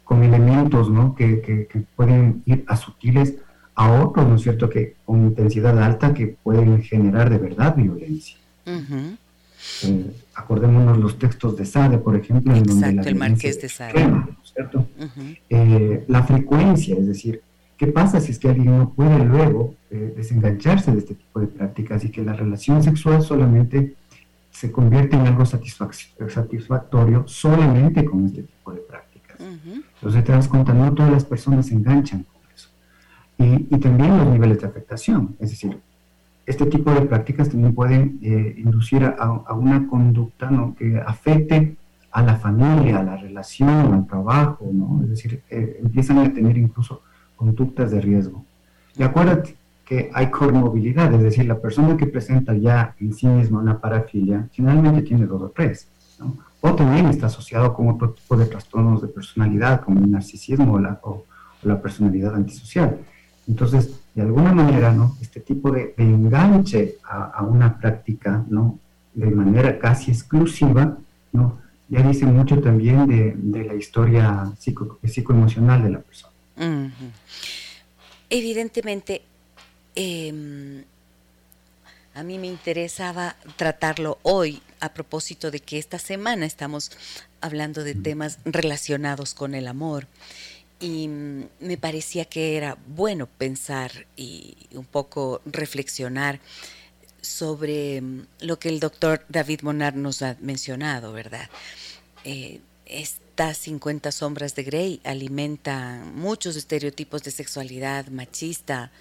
[0.03, 1.15] con, elementos ¿no?
[1.15, 3.37] que, que, pueden ir a sutiles
[3.77, 8.37] a otros, ¿no es cierto?, que con intensidad alta que pueden generar de verdad violencia.
[8.67, 14.09] Eh, acordémonos los textos de Sade, por ejemplo, en donde la el Marqués de Sade.
[14.09, 14.89] ¿no es cierto?
[16.09, 17.43] la frecuencia, es decir,
[17.77, 21.49] ¿Qué pasa si es que alguien no puede luego eh, desengancharse de este tipo de
[21.49, 23.95] prácticas y que la relación sexual solamente
[24.51, 29.41] se convierte en algo satisfactorio solamente con este tipo de prácticas?
[29.41, 32.69] Entonces te das cuenta, no todas las personas se enganchan con eso.
[33.39, 35.81] Y, también los niveles de afectación, es decir,
[36.47, 40.75] este tipo de prácticas también pueden eh, inducir a, una conducta ¿no?
[40.77, 41.77] que afecte
[42.13, 45.01] a la familia, a la relación, al trabajo, ¿no?
[45.03, 47.03] Es decir, eh, empiezan a tener incluso
[47.45, 48.45] conductas de riesgo.
[48.97, 53.61] Y acuérdate que hay comorbilidad, es decir, la persona que presenta ya en sí misma
[53.61, 56.37] una parafilia, finalmente tiene dos o tres, ¿no?
[56.63, 60.81] O también está asociado con otro tipo de trastornos de personalidad, como el narcisismo o
[60.81, 62.99] la, personalidad antisocial.
[63.47, 65.17] Entonces, de alguna manera, ¿no?
[65.21, 68.79] Este tipo de, enganche a, una práctica, ¿no?
[69.13, 70.97] De manera casi exclusiva,
[71.33, 71.59] ¿no?
[71.91, 76.34] Ya dice mucho también de, la historia psico, psicoemocional de la persona.
[78.31, 79.23] Evidentemente,
[79.95, 80.85] em,
[82.15, 86.91] a mí me interesaba tratarlo hoy a propósito de que esta semana estamos
[87.41, 90.07] hablando de temas relacionados con el amor
[90.81, 96.41] y me parecía que era bueno pensar y un poco reflexionar
[97.21, 101.49] sobre mm, lo que el doctor David Monar nos ha mencionado, ¿verdad?
[102.25, 102.61] Eh,
[103.35, 108.93] estas 50 sombras de Grey alimentan muchos estereotipos de sexualidad machista,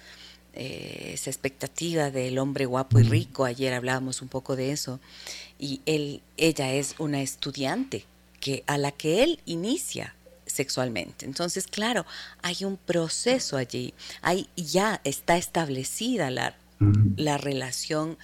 [0.54, 4.98] eh, esa expectativa del hombre guapo y rico, ayer hablábamos un poco de eso,
[5.56, 8.06] y él, ella es una estudiante
[8.40, 10.16] que, a la que él inicia
[10.46, 11.26] sexualmente.
[11.26, 12.04] Entonces, claro,
[12.42, 16.56] hay un proceso allí, hay, ya está establecida la,
[17.16, 18.18] la relación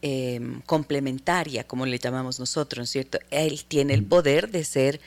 [0.00, 3.18] em, complementaria, como le llamamos nosotros, ¿cierto?
[3.30, 5.02] Él tiene el poder de ser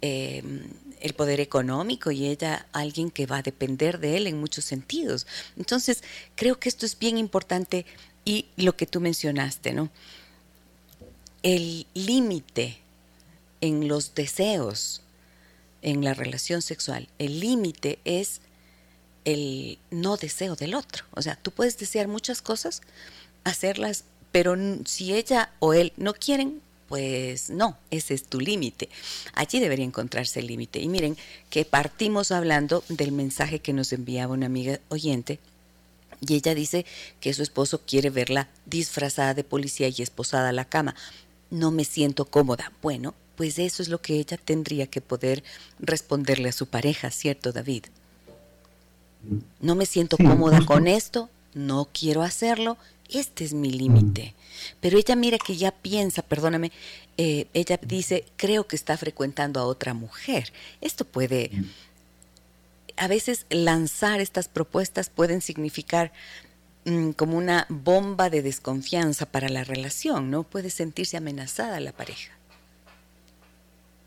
[0.00, 0.62] em,
[1.00, 5.26] el poder económico y ella alguien que va a depender de él en muchos sentidos.
[5.56, 6.02] Entonces,
[6.34, 7.86] creo que esto es bien importante
[8.24, 9.90] y lo que tú mencionaste, ¿no?
[11.42, 12.78] El límite
[13.60, 15.02] en los deseos
[15.82, 18.40] en la relación sexual, el límite es
[19.24, 21.04] el no deseo del otro.
[21.12, 22.82] O sea, tú puedes desear muchas cosas,
[23.44, 24.56] hacerlas, pero
[24.86, 28.88] si ella o él no quieren, pues no, ese es tu límite.
[29.34, 30.80] Allí debería encontrarse el límite.
[30.80, 31.16] Y miren
[31.50, 35.38] que partimos hablando del mensaje que nos enviaba una amiga oyente.
[36.20, 36.84] Y ella dice
[37.20, 40.96] que su esposo quiere verla disfrazada de policía y esposada a la cama.
[41.50, 42.72] No me siento cómoda.
[42.82, 45.44] Bueno, pues eso es lo que ella tendría que poder
[45.78, 47.84] responderle a su pareja, ¿cierto, David?
[49.60, 54.34] No me siento cómoda con esto, no quiero hacerlo, este es mi límite.
[54.80, 56.72] Pero ella mira que ya piensa, perdóname,
[57.16, 60.52] eh, ella dice, creo que está frecuentando a otra mujer.
[60.80, 61.50] Esto puede,
[62.96, 66.12] a veces lanzar estas propuestas pueden significar
[66.84, 70.42] mm, como una bomba de desconfianza para la relación, ¿no?
[70.42, 72.32] Puede sentirse amenazada la pareja.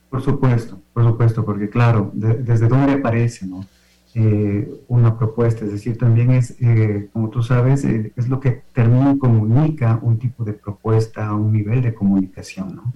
[0.10, 3.66] Por supuesto, por supuesto, porque claro, desde dónde aparece ¿no?
[4.14, 8.64] Eh, una propuesta, es decir, también es, eh, como tú sabes, eh, es lo que
[8.74, 12.94] termina comunica un tipo de propuesta, un nivel de comunicación, ¿no?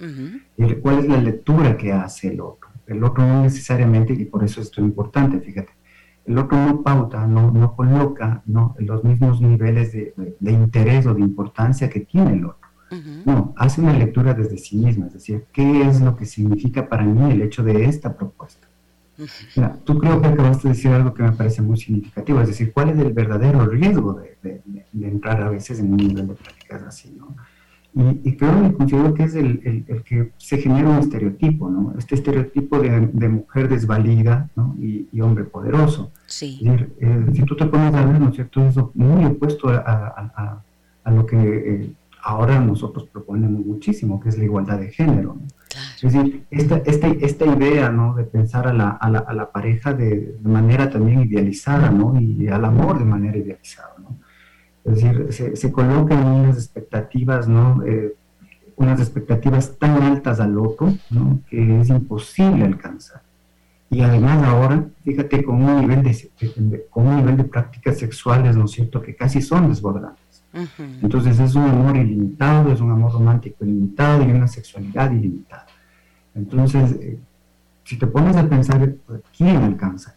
[0.58, 2.68] y ¿Cuál es la lectura que hace el otro?
[2.86, 5.72] El otro no necesariamente, y por eso esto es importante, fíjate,
[6.26, 8.74] el otro no pauta, no, no coloca ¿no?
[8.78, 12.66] los mismos niveles de, de interés o de importancia que tiene el otro.
[13.24, 17.04] No, hace una lectura desde sí misma, es decir, ¿qué es lo que significa para
[17.04, 18.65] mí el hecho de esta propuesta?
[19.84, 22.90] Tú creo que acabaste de decir algo que me parece muy significativo, es decir, ¿cuál
[22.90, 24.62] es el verdadero riesgo de,
[25.00, 27.34] entrar a veces en un nivel de prácticas así, ¿no?
[28.22, 31.94] Y, creo y considero que es el, que se genera un estereotipo, ¿no?
[31.96, 34.76] Este estereotipo de, mujer desvalida ¿no?
[34.78, 36.10] y, hombre poderoso.
[36.26, 36.60] Sí.
[36.62, 38.66] Eh, si tú te pones a ver, ¿no es cierto?
[38.66, 40.62] Es muy opuesto a,
[41.06, 45.38] lo que eh, ahora nosotros proponemos muchísimo, que es la igualdad de género.
[45.96, 48.14] Es decir, esta, esta, esta idea ¿no?
[48.14, 52.18] de pensar a la, a la, a la pareja de, manera también idealizada ¿no?
[52.20, 53.94] y al amor de manera idealizada.
[53.98, 54.18] ¿no?
[54.84, 57.82] Es decir, se, se colocan unas expectativas, ¿no?
[57.84, 58.14] Eh,
[58.76, 61.40] unas expectativas tan altas al otro ¿no?
[61.48, 63.22] que es imposible alcanzar.
[63.90, 68.64] Y además ahora, fíjate, con un nivel de, con un nivel de prácticas sexuales, ¿no
[68.64, 70.44] es cierto?, que casi son desbordantes.
[71.02, 75.65] Entonces es un amor ilimitado, es un amor romántico ilimitado y una sexualidad ilimitada.
[76.36, 77.18] Entonces, eh,
[77.84, 78.94] si te pones a pensar,
[79.36, 80.14] ¿quién alcanza?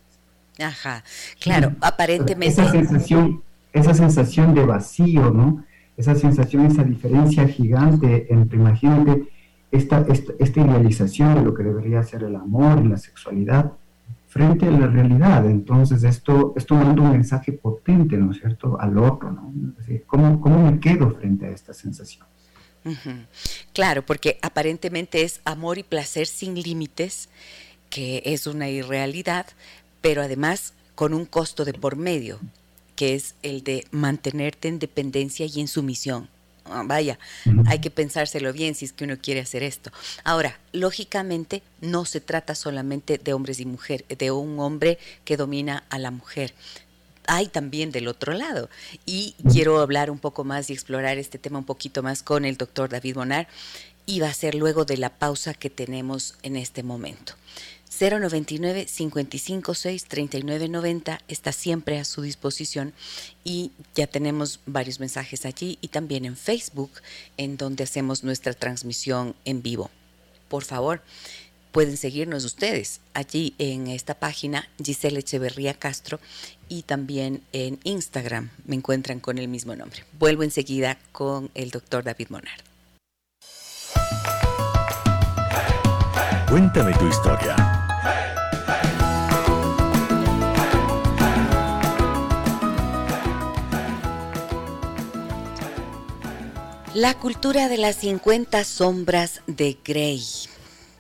[0.60, 1.04] Ajá,
[1.40, 2.62] claro, aparentemente.
[2.62, 5.64] Esa sensación, esa sensación de vacío, ¿no?
[5.96, 9.30] Esa sensación, esa diferencia gigante entre, imagínate,
[9.72, 13.74] esta, esta, esta idealización de lo que debería ser el amor y la sexualidad,
[14.28, 15.46] frente a la realidad.
[15.46, 19.54] Entonces, esto, esto manda un mensaje potente, ¿no es cierto?, al otro, ¿no?
[20.06, 22.26] ¿cómo, ¿Cómo me quedo frente a esta sensación?
[23.74, 27.30] Claro, porque aparentemente es amor y placer sin límites,
[27.90, 29.46] que es una irrealidad,
[30.02, 32.40] pero además con un costo de por medio,
[32.96, 36.30] que es el de mantenerte en dependencia y en sumisión.
[36.66, 37.18] Ah, vaya,
[37.66, 39.92] hay que pensárselo bien si es que uno quiere hacer esto.
[40.24, 45.84] Ahora, lógicamente no se trata solamente de hombres y mujeres, de un hombre que domina
[45.90, 46.54] a la mujer.
[47.28, 48.70] Hay también del otro lado.
[49.06, 52.58] Y quiero hablar un poco más y explorar este tema un poquito más con el
[52.58, 53.48] doctor David Bonar.
[54.06, 57.34] Y va a ser luego de la pausa que tenemos en este momento.
[58.00, 62.94] 099 556 3990 está siempre a su disposición
[63.44, 66.92] y ya tenemos varios mensajes allí y también en Facebook
[67.38, 69.90] en donde hacemos nuestra transmisión en vivo.
[70.50, 71.02] Por favor,
[71.72, 76.20] pueden seguirnos ustedes allí en esta página Giselle Echeverría Castro
[76.68, 80.04] y también en Instagram me encuentran con el mismo nombre.
[80.18, 82.62] Vuelvo enseguida con el doctor David Monard.
[86.50, 87.56] Cuéntame tu historia.
[96.96, 100.24] La cultura de las 50 sombras de Grey.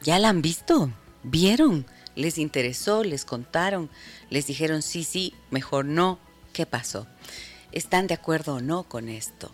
[0.01, 0.91] ¿Ya la han visto?
[1.23, 1.85] ¿Vieron?
[2.15, 3.03] ¿Les interesó?
[3.03, 3.89] ¿Les contaron?
[4.29, 6.19] ¿Les dijeron sí, sí, mejor no?
[6.53, 7.05] ¿Qué pasó?
[7.73, 9.51] ¿Están de acuerdo o no con esto?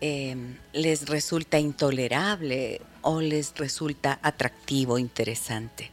[0.00, 5.90] Em, ¿Les resulta intolerable o les resulta atractivo, interesante?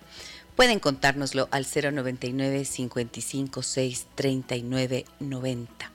[0.55, 5.91] Pueden contárnoslo al 099 55 6 39 90.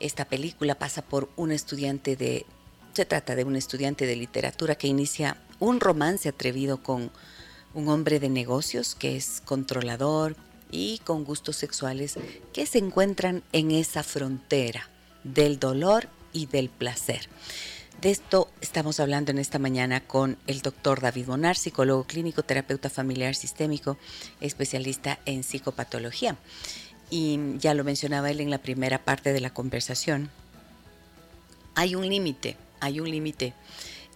[0.00, 2.44] Esta película pasa por un estudiante de
[2.92, 7.12] se trata de un estudiante de literatura que inicia un romance atrevido con
[7.72, 10.34] un hombre de negocios que es controlador
[10.72, 12.18] y con gustos sexuales
[12.52, 14.88] que se encuentran en esa frontera
[15.22, 17.28] del dolor y del placer.
[18.00, 22.90] De esto estamos hablando en esta mañana con el doctor David Bonar, psicólogo clínico, terapeuta
[22.90, 23.96] familiar sistémico,
[24.40, 26.36] especialista en psicopatología.
[27.08, 30.28] Y ya lo mencionaba él en la primera parte de la conversación.
[31.76, 33.54] Hay un límite hay un límite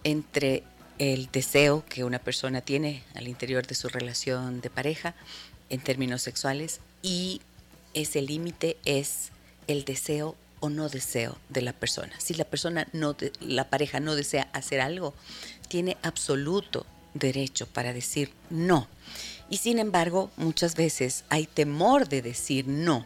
[0.03, 0.63] entre
[0.99, 5.15] el deseo que una persona tiene al interior de su relación de pareja
[5.69, 7.41] en términos sexuales y
[7.93, 9.31] ese límite es
[9.67, 12.13] el deseo o no deseo de la persona.
[12.19, 15.13] Si la persona no la pareja no desea hacer algo,
[15.67, 18.87] tiene absoluto derecho para decir no.
[19.49, 23.05] Y sin embargo, muchas veces hay temor de decir no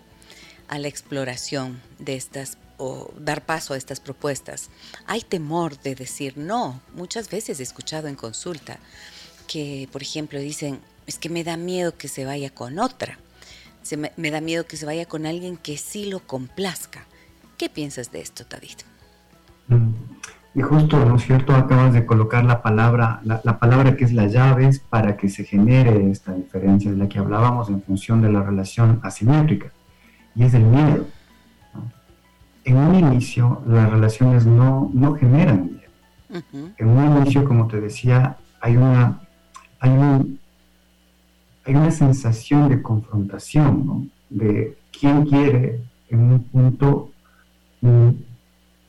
[0.67, 4.71] a la exploración de estas o dar paso a estas propuestas.
[5.05, 6.81] Hay temor de decir no.
[6.95, 8.79] Muchas veces he escuchado en consulta
[9.47, 13.19] que, por ejemplo, dicen, es que me da miedo que se vaya con otra.
[14.17, 17.05] Me, da miedo que se vaya con alguien que sí lo complazca.
[17.55, 18.77] ¿Qué piensas de esto, David?
[19.67, 19.93] Mm.
[20.55, 21.55] Y justo, ¿no es cierto?
[21.55, 25.45] Acabas de colocar la palabra, la, la, palabra que es la llave para que se
[25.45, 29.71] genere esta diferencia de la que hablábamos en función de la relación asimétrica.
[30.35, 31.05] Y es el miedo
[32.71, 36.73] en un inicio las relaciones no, no generan miedo.
[36.77, 39.21] En un inicio, como te decía, hay una,
[39.79, 39.91] hay,
[41.65, 44.07] hay una sensación de confrontación, ¿no?
[44.29, 47.11] de quién quiere en un punto
[47.81, 48.09] mm,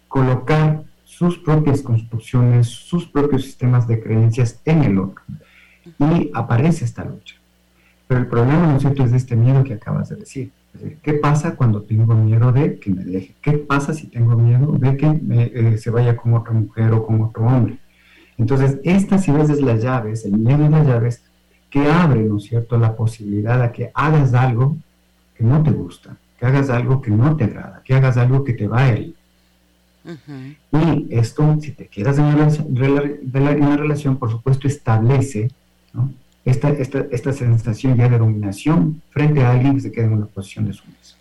[0.07, 5.23] colocar sus propias construcciones, sus propios sistemas de creencias en el otro.
[5.99, 7.35] Y aparece esta lucha.
[8.07, 10.53] Pero el problema, ¿no es cierto?, es de este miedo que acabas de decir
[11.03, 13.35] ¿Qué pasa cuando tengo miedo de que me deje?
[13.43, 17.21] ¿Qué pasa si tengo miedo de que eh, se vaya con otra mujer o con
[17.21, 17.79] otro hombre?
[18.39, 21.23] Entonces, estas y veces las llaves, el miedo y las llaves,
[21.71, 24.77] que abren, ¿no es cierto?, la posibilidad a que hagas algo
[25.37, 28.55] que no te gusta, que hagas algo que no te agrada, que hagas algo que
[28.55, 29.15] te va a herir.
[30.73, 35.51] Y esto, si te quedas en una relación, por supuesto, establece
[35.93, 36.13] ¿no?
[36.45, 40.27] Esta, esta, esta sensación ya de dominación frente a alguien que se queda en una
[40.27, 41.19] posición de sumisión.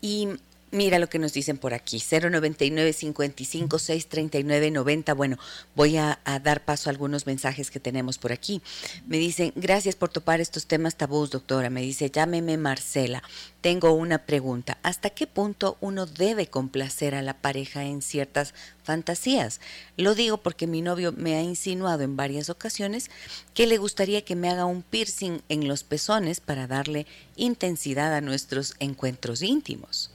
[0.00, 0.28] Y
[0.70, 5.14] Mira lo que nos dicen por aquí, 099 55 639 90.
[5.14, 5.38] Bueno,
[5.74, 8.60] voy a, dar paso a algunos mensajes que tenemos por aquí.
[9.06, 11.70] Me dicen, gracias por topar estos temas tabús, doctora.
[11.70, 13.22] Me dice, llámeme Marcela.
[13.62, 14.76] Tengo una pregunta.
[14.82, 18.52] ¿Hasta qué punto uno debe complacer a la pareja en ciertas
[18.82, 19.60] fantasías?
[19.96, 23.10] Lo digo porque mi novio me ha insinuado en varias ocasiones
[23.54, 28.20] que le gustaría que me haga un piercing en los pezones para darle intensidad a
[28.20, 30.10] nuestros encuentros íntimos.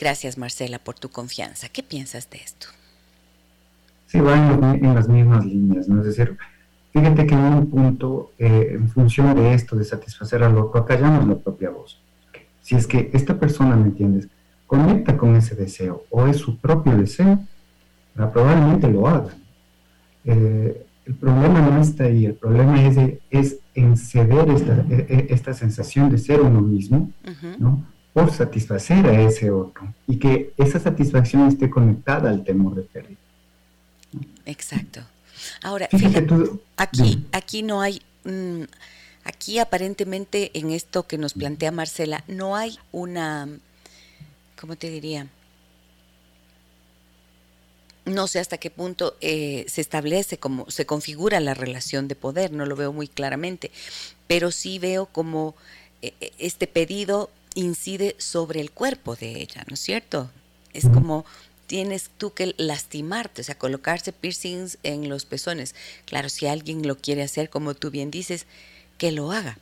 [0.00, 1.68] Gracias Marcela por tu confianza.
[1.68, 2.68] ¿Qué piensas de esto?
[4.06, 6.00] Sí, va en, las mismas líneas, ¿no?
[6.00, 6.38] Es decir,
[6.92, 11.28] fíjate que en un punto, eh, en función de esto, de satisfacer al otro, acallamos
[11.28, 12.00] la propia voz.
[12.62, 14.28] Si es que esta persona, ¿me entiendes?,
[14.66, 17.38] conecta con ese deseo o es su propio deseo,
[18.14, 19.30] probablemente lo haga.
[20.24, 22.96] Eh, el problema no está ahí, el problema es,
[23.30, 27.10] es en ceder esta, e, e, esta, sensación de ser uno mismo,
[27.58, 27.84] ¿no?
[28.12, 33.18] Por satisfacer a ese otro y que esa satisfacción esté conectada al temor de pérdida.
[34.46, 35.00] Exacto.
[35.62, 36.26] Ahora, fíjate,
[36.76, 38.62] aquí, aquí no hay, mm,
[39.24, 43.48] aquí aparentemente en esto que nos plantea Marcela, no hay una,
[44.60, 45.28] ¿cómo te diría?
[48.10, 52.52] no sé hasta qué punto eh, se establece, como se configura la relación de poder,
[52.52, 53.70] no lo veo muy claramente,
[54.26, 55.54] pero sí veo como
[56.02, 60.30] eh, eh, este pedido incide sobre el cuerpo de ella, ¿no es cierto?
[60.72, 61.24] Es como
[61.66, 65.74] tienes tú que lastimarte, o sea, colocarse piercings en los pezones.
[66.04, 68.46] Claro, si alguien lo quiere hacer, como tú bien dices,
[68.98, 69.56] que lo haga.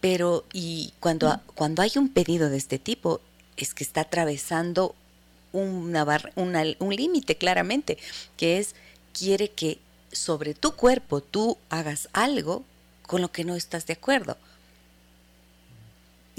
[0.00, 3.20] Pero, y cuando, cuando hay un pedido de este tipo,
[3.56, 4.94] es que está atravesando
[5.52, 6.06] una
[6.36, 7.98] un límite claramente,
[8.36, 8.76] que es,
[9.12, 9.78] quiere que
[10.12, 12.64] sobre tu cuerpo tú hagas algo
[13.02, 14.36] con lo que no estás de acuerdo.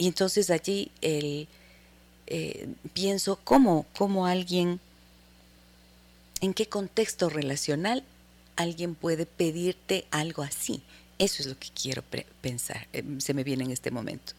[0.01, 1.47] Y entonces allí el,
[2.25, 4.79] eh, pienso cómo, cómo alguien,
[6.41, 8.03] en qué contexto relacional
[8.55, 10.81] alguien puede pedirte algo así.
[11.19, 12.01] Eso es lo que quiero
[12.41, 14.33] pensar, eh, se me viene en este momento.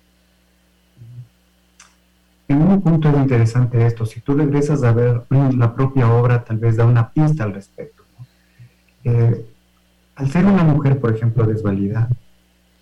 [2.48, 6.58] En un punto es interesante esto, si tú regresas a ver la propia obra, tal
[6.58, 8.02] vez da una pista al respecto.
[9.04, 9.46] Eh,
[10.16, 12.08] al ser una mujer, por ejemplo, desvalida,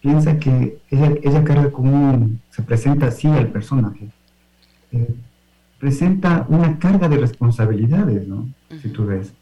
[0.00, 4.08] piensa que ella, ella carga con un, se presenta así al personaje,
[4.92, 5.14] eh,
[5.78, 8.48] presenta una carga de responsabilidades, ¿no?
[8.82, 9.32] Si tú ves.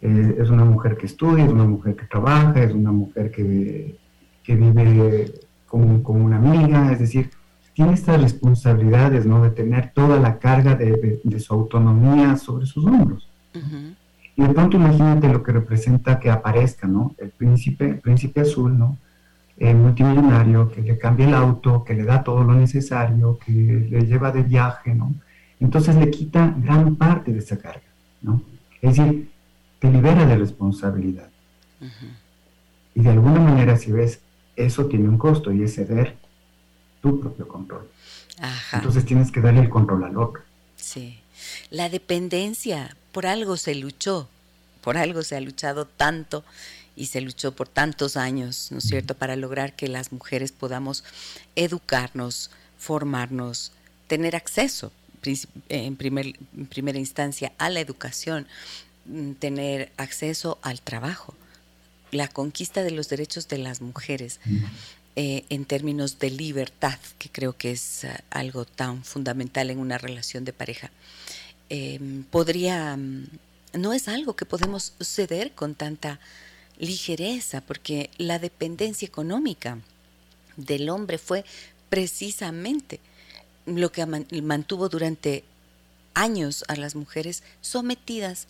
[0.00, 3.96] Eh, es una mujer que estudia, es una mujer que trabaja, es una mujer que,
[4.44, 5.32] que vive
[5.66, 7.30] con, con, una amiga, es decir,
[7.74, 9.42] tiene estas responsabilidades, ¿no?
[9.42, 13.28] De tener toda la carga de, de, su autonomía sobre sus hombros.
[14.36, 17.14] Y de pronto imagínate lo que representa que aparezca, ¿no?
[17.18, 18.96] El príncipe, el príncipe azul, ¿no?
[19.58, 24.06] El multimillonario, que le cambia el auto, que le da todo lo necesario, que le
[24.06, 25.14] lleva de viaje, ¿no?
[25.60, 27.82] Entonces le quita gran parte de esa carga,
[28.22, 28.42] ¿no?
[28.80, 29.30] Es decir,
[29.80, 31.28] te libera de responsabilidad.
[32.94, 34.20] Y de alguna manera, si ves,
[34.56, 36.16] eso tiene un costo y es ceder
[37.00, 37.88] tu propio control.
[38.72, 40.42] Entonces tienes que darle el control al otro.
[40.76, 41.20] Sí.
[41.70, 44.28] La dependencia, por algo se luchó,
[44.82, 46.44] por algo se ha luchado tanto
[46.98, 51.04] y se luchó por tantos años, ¿no es cierto?, para lograr que las mujeres podamos
[51.54, 53.72] educarnos, formarnos,
[54.08, 54.90] tener acceso
[55.68, 58.48] en, primer, en primera instancia a la educación,
[59.06, 61.34] mm, tener acceso al trabajo,
[62.10, 64.40] la conquista de los derechos de las mujeres.
[65.16, 69.98] Eh, en términos de libertad, que creo que es eh, algo tan fundamental en una
[69.98, 70.92] relación de pareja,
[71.68, 73.26] em, podría, mm,
[73.74, 76.20] no es algo que podemos ceder con tanta
[76.78, 79.78] ligereza, porque la dependencia económica
[80.56, 81.44] del hombre fue
[81.88, 83.00] precisamente
[83.66, 85.44] lo que mantuvo durante
[86.14, 88.46] años a las mujeres sometidas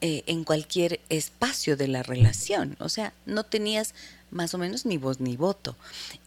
[0.00, 2.76] eh, en cualquier espacio de la relación.
[2.80, 3.94] O sea, no tenías
[4.30, 5.76] más o menos ni voz ni voto.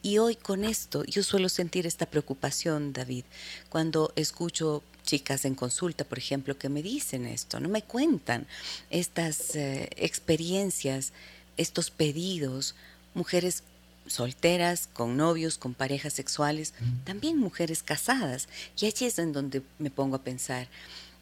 [0.02, 3.26] Y hoy con esto yo suelo sentir esta preocupación, David,
[3.70, 8.46] cuando escucho chicas en consulta, por ejemplo, que me dicen esto, no me cuentan
[8.92, 11.14] estas eh, experiencias,
[11.58, 12.76] estos pedidos,
[13.16, 13.64] mujeres
[14.06, 16.74] solteras, con novios, con parejas sexuales,
[17.06, 18.48] también mujeres casadas.
[18.80, 20.68] Y allí es en donde me pongo a pensar,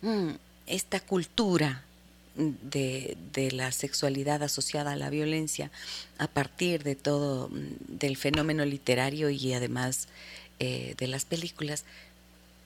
[0.02, 0.32] mm,
[0.68, 1.84] esta cultura
[2.36, 3.18] de,
[3.54, 5.72] la sexualidad asociada a la violencia
[6.18, 10.08] a partir de todo, mm, del fenómeno literario y además
[10.60, 11.86] eh, de las películas,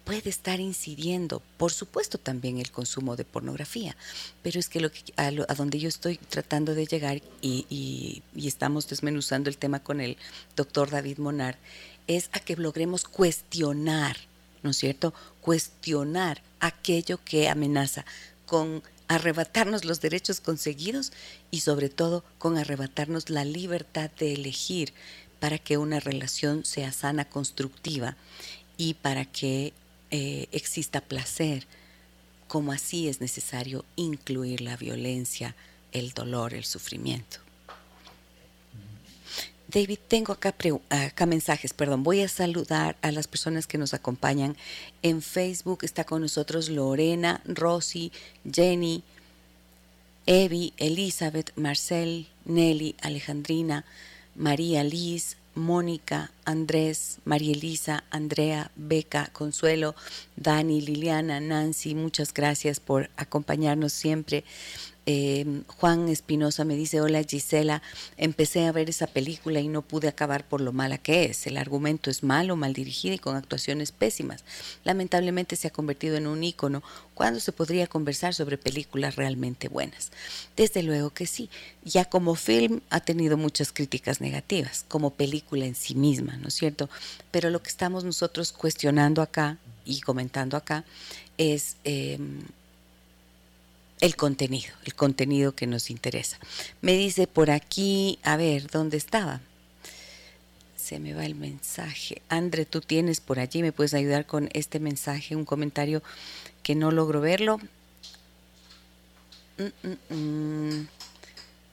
[0.03, 3.95] puede estar incidiendo, por supuesto también el consumo de pornografía,
[4.41, 8.87] pero es que, lo que a, donde yo estoy tratando de llegar y, y, estamos
[8.87, 10.17] desmenuzando el tema con el
[10.55, 11.57] doctor David Monard,
[12.07, 14.17] es a que logremos cuestionar,
[14.63, 15.13] ¿no es cierto?
[15.39, 18.05] Cuestionar aquello que amenaza
[18.45, 21.11] con arrebatarnos los derechos conseguidos
[21.51, 24.93] y sobre todo con arrebatarnos la libertad de elegir
[25.41, 28.15] para que una relación sea sana, constructiva
[28.77, 29.73] y para que
[30.11, 31.65] eh, exista placer,
[32.47, 35.55] como así es necesario incluir la violencia,
[35.91, 37.37] el dolor, el sufrimiento.
[39.67, 40.53] David, tengo acá,
[40.89, 42.03] acá, mensajes, perdón.
[42.03, 44.57] Voy a saludar a las personas que nos acompañan
[45.01, 45.79] en Facebook.
[45.83, 48.11] Está con nosotros Lorena, Rosy,
[48.49, 49.01] Jenny,
[50.25, 53.85] Evi, Elizabeth, Marcel, Nelly, Alejandrina,
[54.35, 59.95] María Liz, Mónica, Andrés, María Elisa, Andrea, Beca, Consuelo,
[60.35, 64.43] Dani, Liliana, Nancy, muchas gracias por acompañarnos siempre.
[65.07, 67.81] Eh, Juan Espinosa me dice, hola Gisela,
[68.17, 71.47] empecé a ver esa película y no pude acabar por lo mala que es.
[71.47, 74.43] El argumento es malo, mal dirigido y con actuaciones pésimas.
[74.83, 76.83] Lamentablemente se ha convertido en un ícono
[77.15, 80.11] cuando se podría conversar sobre películas realmente buenas.
[80.55, 81.49] Desde luego que sí,
[81.83, 86.53] ya como film ha tenido muchas críticas negativas, como película en sí misma, ¿no es
[86.53, 86.89] cierto?
[87.31, 90.85] Pero lo que estamos nosotros cuestionando acá y comentando acá
[91.37, 91.77] es...
[91.83, 92.43] Em,
[94.01, 96.37] el contenido, el contenido que nos interesa.
[96.81, 99.41] Me dice por aquí, a ver, ¿dónde estaba?
[100.75, 102.21] Se me va el mensaje.
[102.27, 106.01] Andre, tú tienes por allí, me puedes ayudar con este mensaje, un comentario
[106.63, 107.59] que no logro verlo.
[109.57, 110.87] Mm, mm, mm.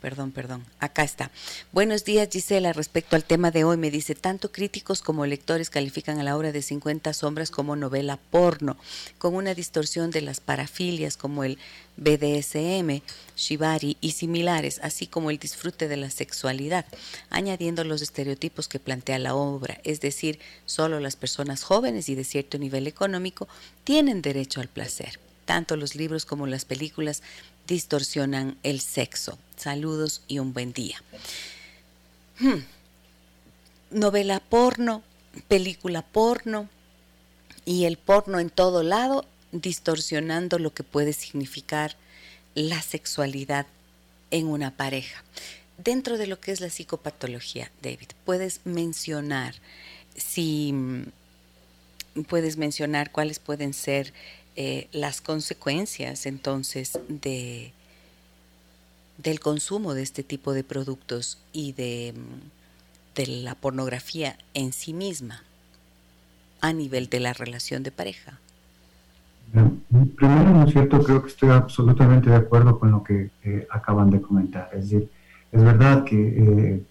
[0.00, 0.64] Perdón, perdón.
[0.78, 1.32] Acá está.
[1.72, 2.72] Buenos días, Gisela.
[2.72, 6.52] Respecto al tema de hoy, me dice, tanto críticos como lectores califican a la obra
[6.52, 8.76] de 50 sombras como novela porno,
[9.18, 11.58] con una distorsión de las parafilias como el
[11.96, 13.02] BDSM,
[13.36, 16.86] Shibari y similares, así como el disfrute de la sexualidad,
[17.28, 22.22] añadiendo los estereotipos que plantea la obra, es decir, solo las personas jóvenes y de
[22.22, 23.48] cierto nivel económico
[23.82, 25.18] tienen derecho al placer.
[25.44, 27.22] Tanto los libros como las películas
[27.68, 29.38] distorsionan el sexo.
[29.56, 31.00] Saludos y un buen día.
[32.40, 32.64] Hmm.
[33.90, 35.02] Novela porno,
[35.46, 36.68] película porno
[37.64, 41.96] y el porno en todo lado distorsionando lo que puede significar
[42.54, 43.66] la sexualidad
[44.30, 45.22] en una pareja.
[45.76, 49.54] Dentro de lo que es la psicopatología, David, puedes mencionar
[50.16, 50.74] si
[52.28, 54.12] puedes mencionar cuáles pueden ser
[54.60, 57.70] eh, las consecuencias entonces de,
[59.16, 62.12] del consumo de este tipo de productos y de,
[63.14, 65.44] de la pornografía en sí misma
[66.60, 68.40] a nivel de la relación de pareja.
[70.16, 71.04] Primero, ¿no es cierto?
[71.04, 74.70] Creo que estoy absolutamente de acuerdo con lo que eh, acaban de comentar.
[74.72, 75.08] Es decir,
[75.52, 76.82] es verdad que eh,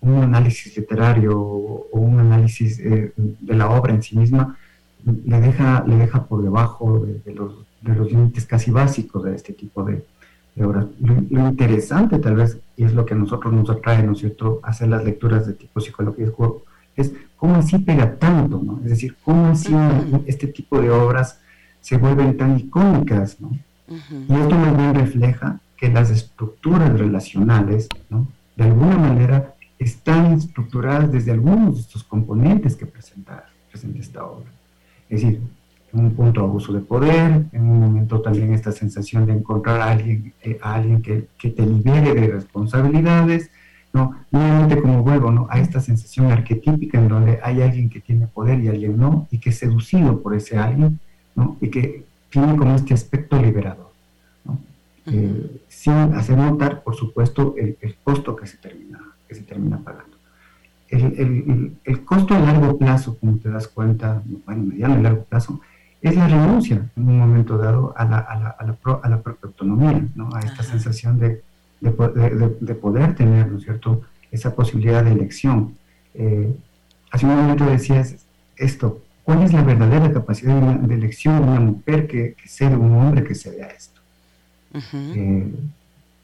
[0.00, 4.56] un análisis literario o un análisis de la obra en sí misma
[5.04, 9.52] le deja, le deja por debajo de, los, de los límites casi básicos de este
[9.52, 10.04] tipo de,
[10.62, 10.86] obras.
[11.00, 14.60] Lo, interesante tal vez, y es lo que a nosotros nos atrae, ¿no es cierto?,
[14.62, 16.30] hacer las lecturas de tipo psicología
[16.96, 18.80] es cómo así pega tanto, ¿no?
[18.84, 19.74] Es decir, cómo así
[20.26, 21.40] este tipo de obras
[21.80, 23.50] se vuelven tan icónicas, ¿no?
[23.88, 28.28] Y esto más bien refleja que las estructuras relacionales, ¿no?
[28.56, 34.53] De alguna manera están estructuradas desde algunos de estos componentes que presenta, presenta esta obra.
[35.08, 35.40] Es decir,
[35.92, 39.92] en un punto abuso de poder, en un momento también esta sensación de encontrar a
[39.92, 43.50] alguien, eh, a alguien que, que, te libere de responsabilidades,
[43.92, 44.16] ¿no?
[44.30, 45.46] Nuevamente como vuelvo, ¿no?
[45.50, 49.38] A esta sensación arquetípica en donde hay alguien que tiene poder y alguien no, y
[49.38, 50.98] que es seducido por ese alguien,
[51.36, 51.56] ¿no?
[51.60, 53.92] Y que tiene como este aspecto liberador,
[54.44, 54.58] ¿no?
[55.06, 58.98] Eh, sin hacer notar, por supuesto, el, el, costo que se termina,
[59.28, 60.13] que se termina pagando
[61.02, 65.60] el, el, costo a largo plazo, como te das cuenta, bueno, mediano y largo plazo,
[66.00, 69.22] es la renuncia en un momento dado a la, a la, a la, a la
[69.22, 70.28] propia autonomía, ¿no?
[70.34, 71.42] a esta sensación de,
[71.80, 75.76] de, de, poder tener, ¿no es cierto?, esa posibilidad de elección.
[76.14, 76.54] Eh,
[77.10, 78.16] hace un momento decías
[78.56, 82.76] esto, ¿cuál es la verdadera capacidad de, elección de una mujer que, que sea de
[82.76, 84.00] un hombre que se vea esto?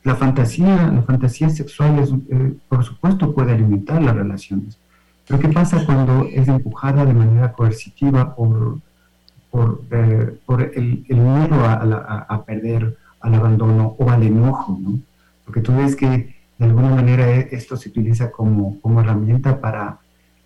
[0.03, 4.79] La fantasía, la fantasía sexual, es, eh, por supuesto, puede alimentar las relaciones.
[5.27, 8.79] Pero ¿qué pasa cuando es empujada de manera coercitiva por,
[9.51, 14.79] por, eh, por el, miedo a, perder, al abandono o al enojo?
[14.81, 14.99] ¿no?
[15.45, 19.99] Porque tú ves que de alguna manera e, esto se utiliza como, como herramienta para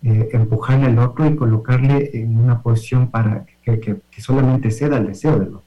[0.03, 5.39] eh, empujarle al otro y colocarle en una posición para que, solamente ceda al deseo
[5.39, 5.63] del otro.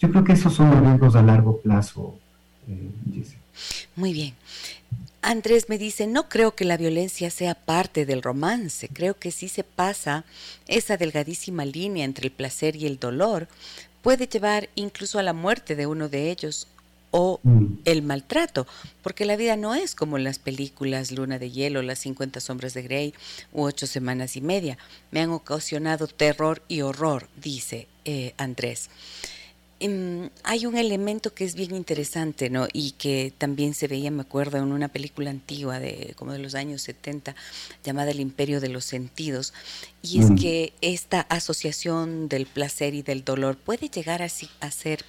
[0.00, 2.18] Yo creo que esos son riesgos a largo plazo
[3.96, 4.34] muy bien.
[5.22, 9.48] Andrés me dice, no creo que la violencia sea parte del romance, creo que si
[9.48, 10.24] se pasa
[10.66, 13.46] esa delgadísima línea entre el placer y el dolor,
[14.00, 16.68] puede llevar incluso a la muerte de uno de ellos
[17.10, 17.80] o mm.
[17.84, 18.66] el maltrato,
[19.02, 22.72] porque la vida no es como en las películas Luna de Hielo, Las 50 Sombras
[22.74, 23.14] de Grey
[23.52, 24.78] u Ocho Semanas y Media.
[25.10, 28.90] Me han ocasionado terror y horror, dice eh, Andrés.
[29.82, 32.68] Em, hay un elemento que es bien interesante, ¿no?
[32.70, 36.54] Y que también se veía, me acuerdo, en una película antigua de como de los
[36.54, 37.34] años 70
[37.82, 39.54] llamada El Imperio de los Sentidos,
[40.02, 40.34] y es mm.
[40.36, 44.28] que esta asociación del placer y del dolor puede llegar a,
[44.60, 45.04] a ser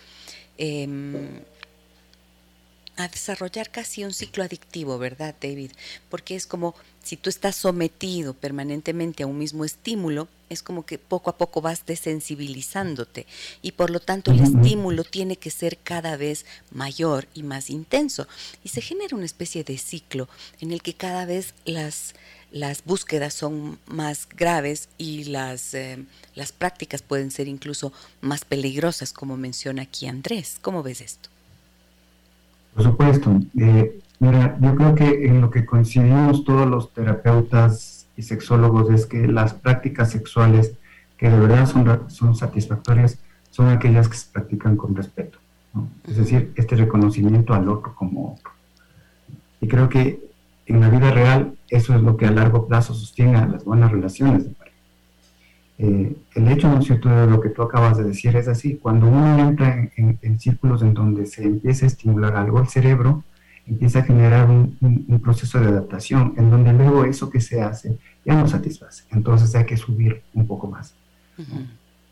[0.57, 1.41] em,
[2.97, 5.71] a desarrollar casi un ciclo adictivo, ¿verdad, David?
[6.09, 10.99] Porque es como si tú estás sometido permanentemente a un mismo estímulo, es como que
[10.99, 13.25] poco a poco vas desensibilizándote
[13.61, 18.27] y por lo tanto el estímulo tiene que ser cada vez mayor y más intenso
[18.63, 20.27] y se genera una especie de ciclo
[20.59, 22.13] en el que cada vez las
[22.51, 26.03] las búsquedas son más graves y las, eh,
[26.35, 30.57] las prácticas pueden ser incluso más peligrosas, como menciona aquí Andrés.
[30.61, 31.29] ¿Cómo ves esto?
[32.73, 33.39] Por supuesto.
[33.57, 39.05] Eh, mira, yo creo que en lo que coincidimos todos los terapeutas y sexólogos es
[39.05, 40.73] que las prácticas sexuales
[41.17, 43.19] que de verdad son, son satisfactorias
[43.51, 45.37] son aquellas que se practican con respeto.
[46.07, 48.51] es decir, este reconocimiento al otro como otro.
[49.59, 50.19] Y creo que
[50.65, 53.91] en la vida real eso es lo que a largo plazo sostiene a las buenas
[53.91, 54.45] relaciones.
[55.83, 58.75] Eh, el hecho, ¿no es cierto?, de lo que tú acabas de decir es así.
[58.75, 63.23] Cuando uno entra en, círculos en donde se empieza a estimular algo, el cerebro
[63.65, 68.35] empieza a generar un, proceso de adaptación en donde luego eso que se hace ya
[68.35, 69.05] no satisface.
[69.09, 70.93] Entonces hay que subir un poco más.
[71.39, 71.47] es,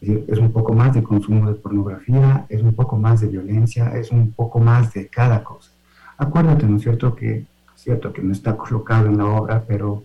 [0.02, 3.96] decir, es un poco más de consumo de pornografía, es un poco más de violencia,
[3.96, 5.70] es un poco más de cada cosa.
[6.18, 7.46] Acuérdate, ¿no es cierto?, que
[7.76, 10.04] cierto que no está colocado en la obra, pero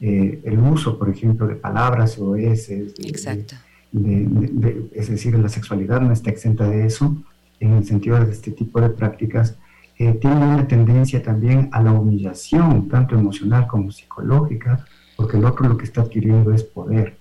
[0.00, 3.56] eh, el uso, por ejemplo, de palabras o es, Exacto.
[3.92, 7.16] es decir, la sexualidad no está exenta de eso,
[7.60, 9.56] en el sentido de este tipo de prácticas,
[9.98, 14.84] eh, tiene una tendencia también a la humillación, tanto emocional como psicológica,
[15.16, 17.16] porque el otro lo que está adquiriendo es poder,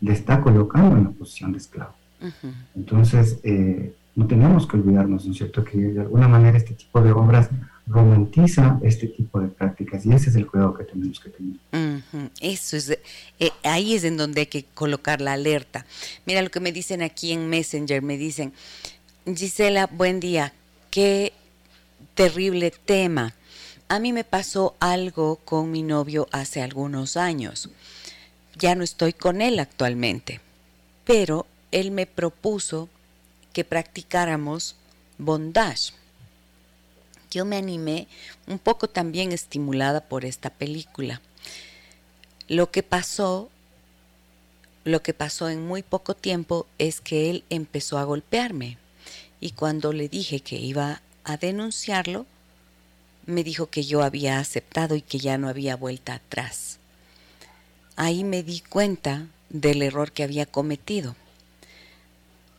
[0.00, 1.94] le está colocando en la posición de esclavo.
[2.74, 7.00] Entonces, eh, no tenemos que olvidarnos, ¿no es cierto?, que de alguna manera este tipo
[7.00, 7.48] de obras
[7.86, 11.56] romantiza este tipo de prácticas y ese es el cuidado que tenemos que tener.
[12.40, 15.86] Eso es, eh, ahí es en donde hay que colocar la alerta.
[16.24, 18.52] Mira lo que me dicen aquí en Messenger, me dicen,
[19.24, 20.52] Gisela, buen día,
[20.90, 21.32] qué
[22.14, 23.34] terrible tema.
[23.88, 27.70] A mí me pasó algo con mi novio hace algunos años.
[28.58, 30.40] Ya no estoy con él actualmente,
[31.04, 32.88] pero él me propuso
[33.52, 34.74] que practicáramos
[35.18, 35.92] bondage
[37.36, 38.08] yo me animé
[38.46, 41.20] un poco también estimulada por esta película.
[42.48, 43.50] Lo que pasó,
[44.84, 48.78] lo que pasó en muy poco tiempo es que él empezó a golpearme
[49.38, 52.24] y cuando le dije que iba a denunciarlo,
[53.26, 56.78] me dijo que yo había aceptado y que ya no había vuelta atrás.
[57.96, 61.16] Ahí me di cuenta del error que había cometido.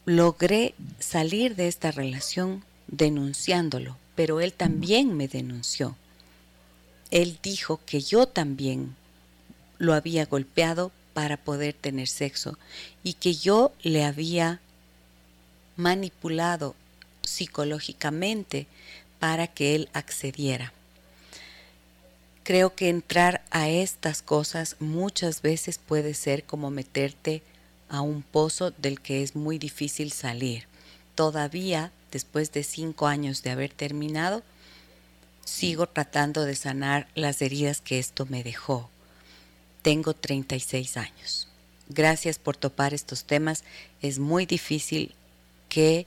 [0.06, 5.96] Logré salir de esta relación denunciándolo, pero él también me denunció.
[7.12, 8.96] Él dijo que yo también
[9.78, 12.58] lo había golpeado para poder tener sexo
[13.04, 14.60] y que yo le había
[15.76, 16.76] manipulado
[17.22, 18.66] psicológicamente
[19.20, 20.74] para que él accediera.
[22.42, 27.44] Creo que entrar a estas cosas muchas veces puede ser como meterte
[27.88, 30.66] a un pozo del que es muy difícil salir.
[31.14, 34.44] Todavía después de cinco años de haber terminado,
[35.46, 38.90] sigo tratando de sanar las heridas que esto me dejó.
[39.82, 41.48] Tengo 36 años.
[41.90, 43.64] Gracias por topar estos temas.
[44.02, 45.16] Es muy difícil
[45.70, 46.06] que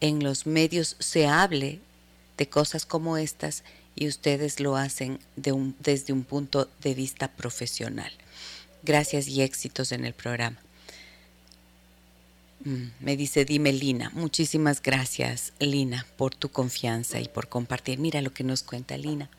[0.00, 1.80] en los medios se hable
[2.36, 3.64] de cosas como estas
[3.94, 8.12] y ustedes lo hacen desde un punto de vista profesional.
[8.84, 10.58] Gracias y éxitos en el programa.
[12.64, 17.98] Mm, me dice, dime Lina, muchísimas gracias Lina por tu confianza y por compartir.
[17.98, 19.30] Mira lo que nos cuenta Lina.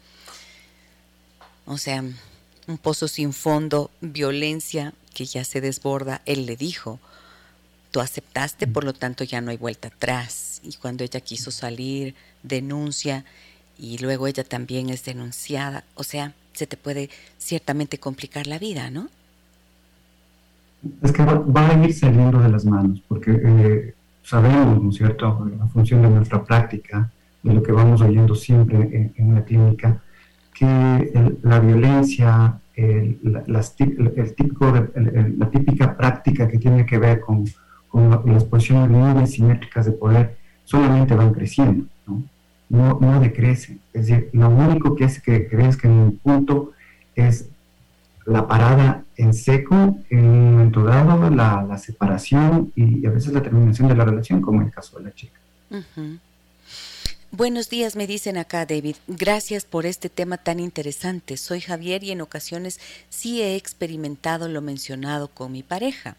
[1.65, 2.03] O sea,
[2.67, 6.21] un pozo sin fondo, violencia que ya se desborda.
[6.25, 6.99] Él le dijo,
[7.91, 10.61] tú aceptaste, por lo tanto ya no hay vuelta atrás.
[10.63, 13.25] Y cuando ella quiso salir, denuncia
[13.77, 15.83] y luego ella también es denunciada.
[15.95, 19.09] O sea, se te puede ciertamente complicar la vida, ¿no?
[21.01, 25.49] Es que va, a ir saliendo de las manos, porque eh, sabemos, ¿no es cierto?,
[25.57, 27.11] la función de nuestra práctica,
[27.43, 30.01] de lo que vamos oyendo siempre en, la clínica,
[30.53, 33.17] que la violencia, el,
[33.47, 37.45] las, el típico, la típica práctica que tiene que ver con,
[37.89, 42.23] con las posiciones libres simétricas de poder, solamente van creciendo, ¿no?
[42.69, 43.79] No, no decrecen.
[43.93, 46.73] Es decir, lo único que hace que que en un punto
[47.15, 47.49] es
[48.25, 50.81] la parada en seco en un momento
[51.29, 55.05] la, separación y a veces la terminación de la relación, como en el caso de
[55.05, 55.39] la chica.
[57.31, 58.95] Buenos días, me dicen acá, David.
[59.07, 61.37] Gracias por este tema tan interesante.
[61.37, 66.17] Soy Javier y en ocasiones sí he experimentado lo mencionado con mi pareja,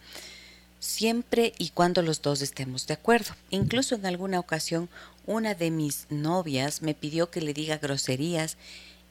[0.78, 3.34] siempre y cuando los dos estemos de acuerdo.
[3.50, 4.88] Incluso en alguna ocasión
[5.26, 8.56] una de mis novias me pidió que le diga groserías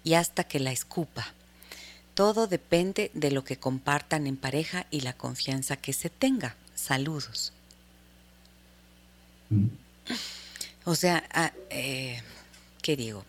[0.04, 1.34] y hasta que la escupa.
[2.20, 6.58] Todo depende de lo que compartan en pareja y la confianza que se tenga.
[6.76, 7.54] Saludos.
[9.50, 9.68] Mm.
[10.84, 12.22] O sea, ah, eh,
[12.82, 13.24] ¿qué digo?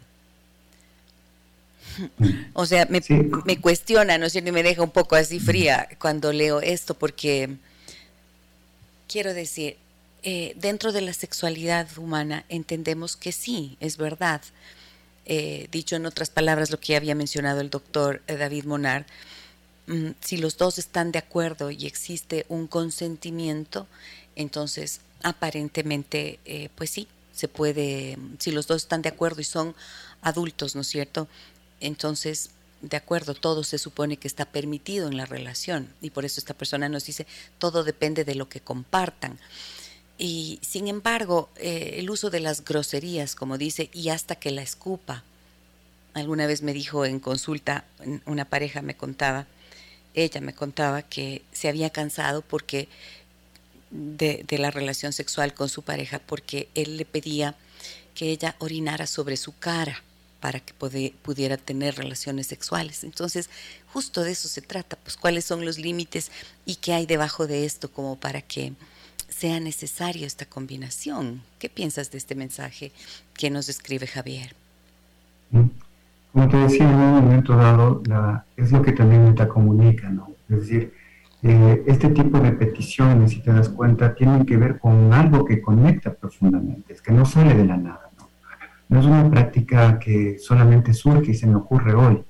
[2.18, 2.30] Mm.
[2.52, 4.48] O sea, me, cuestiona, ¿no es cierto?
[4.48, 5.44] Y me deja un poco así mm.
[5.44, 7.48] fría cuando leo esto, porque
[9.06, 9.76] quiero decir,
[10.24, 14.42] eh, dentro de la sexualidad humana entendemos que sí, es verdad,
[15.32, 19.04] eh, dicho en otras palabras lo que había mencionado el doctor eh, David Monard,
[19.86, 23.86] mm, si los dos están de acuerdo y existe un consentimiento,
[24.34, 29.76] entonces aparentemente, eh, pues sí, se puede, si los dos están de acuerdo y son
[30.20, 31.28] adultos, ¿no es cierto?
[31.78, 32.50] Entonces,
[32.82, 36.54] de acuerdo, todo se supone que está permitido en la relación y por eso esta
[36.54, 37.24] persona nos dice,
[37.58, 39.38] todo depende de lo que compartan.
[40.22, 44.60] Y sin embargo, eh, el uso de las groserías, como dice, y hasta que la
[44.60, 45.24] escupa.
[46.12, 47.86] Alguna vez me dijo en consulta,
[48.26, 49.46] una pareja me contaba,
[50.12, 52.86] ella me contaba que se había cansado porque
[53.90, 57.56] de, la relación sexual con su pareja, porque él le pedía
[58.14, 60.02] que ella orinara sobre su cara
[60.40, 63.04] para que pudiera tener relaciones sexuales.
[63.04, 63.48] Entonces,
[63.90, 66.30] justo de eso se trata, pues cuáles son los límites
[66.66, 68.74] y qué hay debajo de esto como para que
[69.40, 71.40] sea necesario esta combinación.
[71.58, 72.92] ¿Qué piensas de este mensaje
[73.38, 74.54] que nos escribe Javier?
[75.50, 78.02] Como te decía, en un momento dado,
[78.58, 80.28] es lo que también te comunica, ¿no?
[80.50, 80.92] Es decir,
[81.42, 85.62] eh, este tipo de peticiones, si te das cuenta, tienen que ver con algo que
[85.62, 88.28] conecta profundamente, es que no sale de la nada, ¿no?
[88.90, 92.22] No es una práctica que solamente surge y se me ocurre hoy,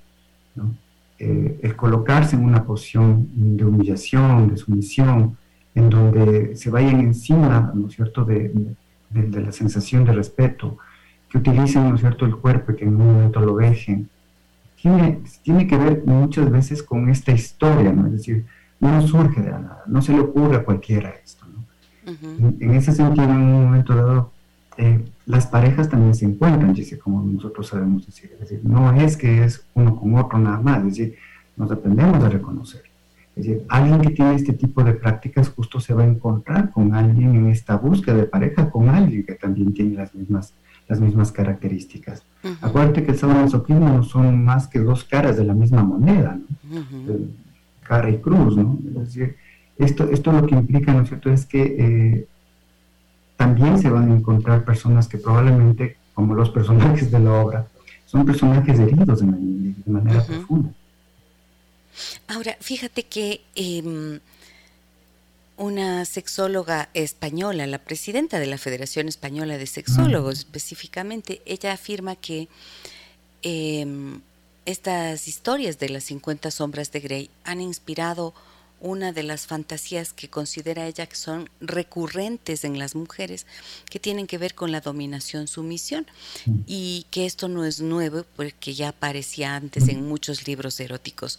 [0.55, 0.77] ¿no?
[1.19, 5.37] Eh, el colocarse en una posición de humillación, de sumisión,
[5.75, 8.53] en donde se vayan encima, ¿no es cierto?, de,
[9.13, 10.79] la sensación de respeto,
[11.29, 14.09] que utilicen, ¿no es cierto?, el cuerpo y que en un momento lo dejen.
[14.81, 18.07] Tiene, tiene que ver muchas veces con esta historia, ¿no?
[18.07, 18.47] Es decir,
[18.81, 21.61] no surge de la nada, no se le ocurre a cualquiera esto, ¿no?
[22.07, 24.33] en, ese sentido, en un momento dado,
[24.79, 28.31] eh, las parejas también se encuentran, dice, como nosotros sabemos decir.
[28.33, 31.17] Es decir, no es que es uno con otro nada más, es decir,
[31.57, 32.90] nos aprendemos a reconocer.
[33.41, 36.95] Es decir, alguien que tiene este tipo de prácticas justo se va a encontrar con
[36.95, 40.53] alguien en esta búsqueda de pareja, con alguien que también tiene las mismas,
[40.87, 42.23] las mismas características.
[42.61, 47.15] Acuérdate que el sadomasoquismo no son más que dos caras de la misma moneda, ¿no?
[47.83, 48.79] cara y cruz, ¿no?
[49.01, 49.37] Es decir,
[49.79, 52.27] esto, esto lo que implica, ¿no es cierto?, es que eh,
[53.37, 57.67] también se van a encontrar personas que probablemente, como los personajes de la obra,
[58.05, 60.71] son personajes heridos de, manera profunda.
[62.29, 64.21] Ahora, fíjate que em,
[65.57, 72.49] una sexóloga española, la presidenta de la Federación Española de Sexólogos específicamente, ella afirma que
[73.43, 74.21] em,
[74.65, 78.35] estas historias de las 50 sombras de Grey han inspirado
[78.81, 83.47] una de las fantasías que considera ella que son recurrentes en las mujeres,
[83.89, 86.07] que tienen que ver con la dominación, sumisión,
[86.47, 86.61] mm.
[86.67, 91.39] y que esto no es nuevo porque ya aparecía antes en muchos libros eróticos.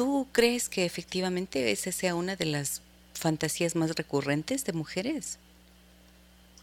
[0.00, 2.80] ¿Tú crees que efectivamente esa sea una de las
[3.12, 5.38] fantasías más recurrentes de mujeres?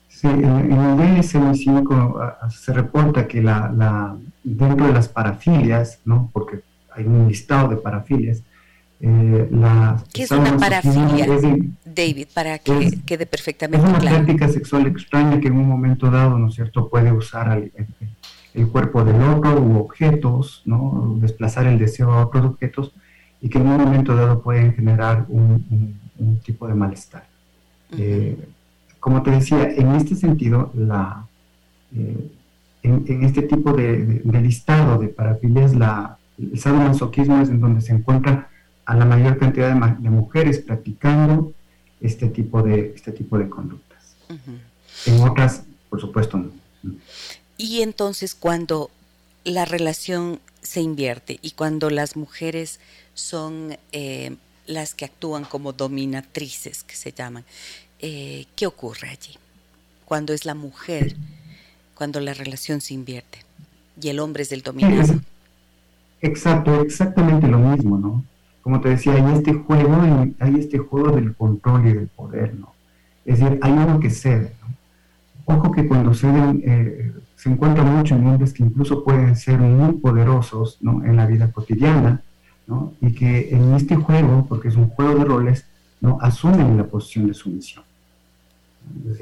[0.10, 6.32] Sí, en, el DSM-5 se reporta que la, dentro de las parafilias, ¿no?
[6.34, 8.42] porque hay un listado de parafilias,
[9.02, 11.28] eh, la ¿Qué es una parafilia,
[11.86, 14.04] David, para que quede perfectamente claro?
[14.04, 17.56] Es una práctica sexual extraña que en un momento dado, ¿no es cierto?, puede usar
[17.56, 17.72] el,
[18.56, 22.94] el, cuerpo del otro u objetos, ¿no?, desplazar el deseo a otros objetos
[23.42, 25.98] y que en un momento dado pueden generar un,
[26.44, 27.28] tipo de malestar.
[27.92, 28.38] Eh,
[29.00, 31.28] como te decía, en este sentido, la,
[31.96, 32.32] eh,
[32.84, 38.50] en, este tipo de, listado de parafilias, la, el sadomasoquismo es en donde se encuentra
[38.86, 41.54] a la mayor cantidad de, mujeres practicando
[42.02, 44.16] este tipo de, este tipo de conductas.
[45.06, 46.50] En otras, por supuesto, no.
[47.58, 48.90] Y entonces cuando
[49.48, 52.82] la relación se invierte y cuando las mujeres
[53.14, 54.36] son eh,
[54.66, 57.46] las que actúan como dominatrices, que se llaman.
[58.00, 59.38] Eh, ¿Qué ocurre allí?
[60.04, 61.16] Cuando es la mujer,
[61.96, 63.40] cuando la relación se invierte
[64.02, 65.20] y el hombre es el dominado.
[66.22, 68.26] Exacto, exactamente lo mismo, ¿no?
[68.62, 72.74] Como te decía, hay este juego, hay este juego del control y del poder, ¿no?
[73.24, 75.56] Es decir, hay uno que cede, ¿no?
[75.56, 77.14] Ojo que cuando ceden, eh,
[77.48, 81.06] se encuentra mucho en hombres que incluso pueden ser muy poderosos, ¿no?
[81.06, 82.22] En la vida cotidiana,
[83.00, 85.66] y que en este juego, porque es un juego de roles,
[86.02, 86.18] ¿no?
[86.20, 87.86] asumen la posición de sumisión.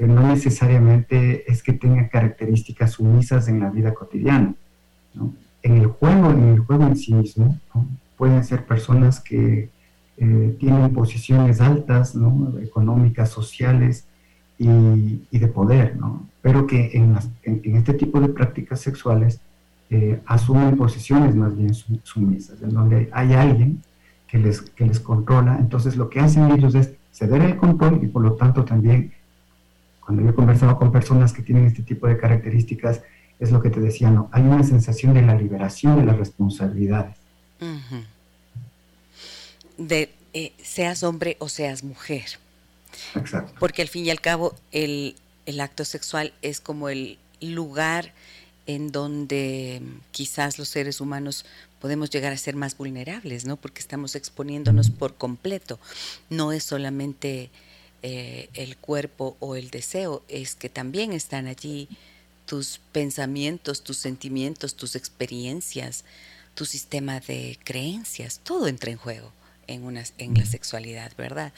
[0.00, 4.54] no necesariamente es que tenga características sumisas en la vida cotidiana.
[5.62, 7.56] En el juego, en el juego en sí mismo,
[8.16, 9.68] pueden ser personas que
[10.16, 12.16] eh, tienen posiciones altas,
[12.60, 14.04] económicas, sociales
[14.58, 15.96] y, de poder,
[16.46, 19.40] pero que en, en, este tipo de prácticas sexuales
[19.90, 23.82] eh, asumen posiciones más bien sumisas, en donde hay alguien
[24.28, 25.56] que les, que les controla.
[25.58, 29.12] Entonces lo que hacen ellos es ceder el control y por lo tanto también,
[29.98, 33.02] cuando yo he conversado con personas que tienen este tipo de características,
[33.40, 37.16] es lo que te decía, no, hay una sensación de la liberación de las responsabilidades.
[39.78, 42.38] De eh, seas hombre o seas mujer.
[43.16, 43.52] Exacto.
[43.58, 45.16] Porque al fin y al cabo el,
[45.46, 48.12] el acto sexual es como el lugar
[48.66, 49.80] en donde
[50.10, 51.44] quizás los seres humanos
[51.80, 53.56] podemos llegar a ser más vulnerables, ¿no?
[53.56, 55.78] Porque estamos exponiéndonos por completo.
[56.30, 57.50] No es solamente
[58.02, 61.88] eh, el cuerpo o el deseo, es que también están allí
[62.44, 66.04] tus pensamientos, tus sentimientos, tus experiencias,
[66.54, 69.32] tu sistema de creencias, todo entra en juego
[69.66, 71.52] en, una, en la sexualidad, ¿verdad?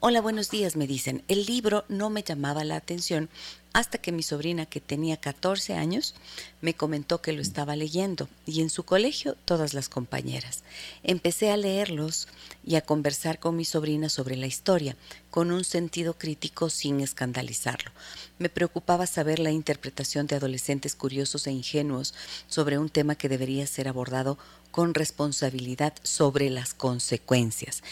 [0.00, 1.22] Hola, buenos días, me dicen.
[1.28, 3.28] El libro no me llamaba la atención
[3.72, 6.14] hasta que mi sobrina, que tenía 14 años,
[6.60, 10.64] me comentó que lo estaba leyendo y en su colegio todas las compañeras.
[11.04, 12.26] Empecé a leerlos
[12.64, 14.96] y a conversar con mi sobrina sobre la historia,
[15.30, 17.92] con un sentido crítico sin escandalizarlo.
[18.38, 22.14] Me preocupaba saber la interpretación de adolescentes curiosos e ingenuos
[22.48, 24.36] sobre un tema que debería ser abordado
[24.70, 27.82] con responsabilidad sobre las consecuencias.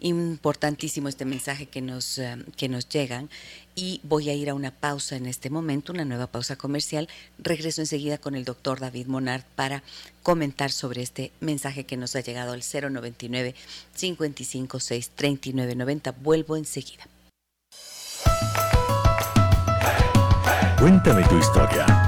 [0.00, 3.28] Importantísimo este mensaje que nos, eh, que nos llegan
[3.74, 7.08] y voy a ir a una pausa en este momento, una nueva pausa comercial.
[7.38, 9.82] Regreso enseguida con el doctor David Monard para
[10.22, 13.54] comentar sobre este mensaje que nos ha llegado al 099
[13.96, 16.12] 556 3990.
[16.12, 17.06] Vuelvo enseguida.
[20.78, 22.07] Cuéntame tu historia.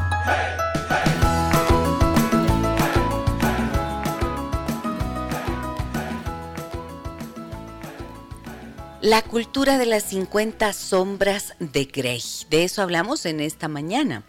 [9.02, 12.22] La cultura de las 50 sombras de Grey.
[12.50, 14.24] De eso hablamos en esta mañana.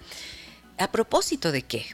[0.78, 1.88] ¿A propósito de qué?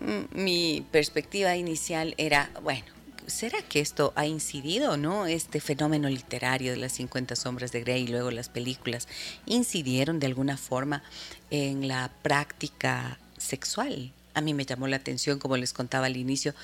[0.00, 2.86] Mm, mi perspectiva inicial era, bueno,
[3.26, 5.26] ¿será que esto ha incidido, no?
[5.26, 9.08] Este fenómeno literario de las 50 sombras de Grey y luego las películas
[9.44, 11.02] incidieron de alguna forma
[11.50, 16.54] en la práctica sexual a mí me llamó la atención, como les contaba al inicio,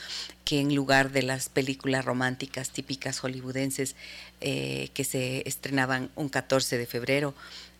[0.44, 3.96] que en lugar de las películas románticas típicas hollywoodenses
[4.42, 7.34] eh, que se estrenaban un 14 de febrero,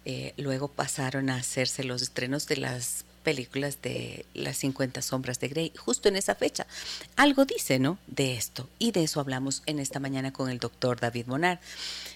[0.07, 5.49] eh, luego pasaron a hacerse los estrenos de las películas de las 50 sombras de
[5.49, 6.67] Grey, justo en esa fecha.
[7.15, 7.99] Algo dice, ¿no?
[8.07, 8.71] De esto.
[8.79, 11.61] Y de eso hablamos en esta mañana con el doctor David Monar.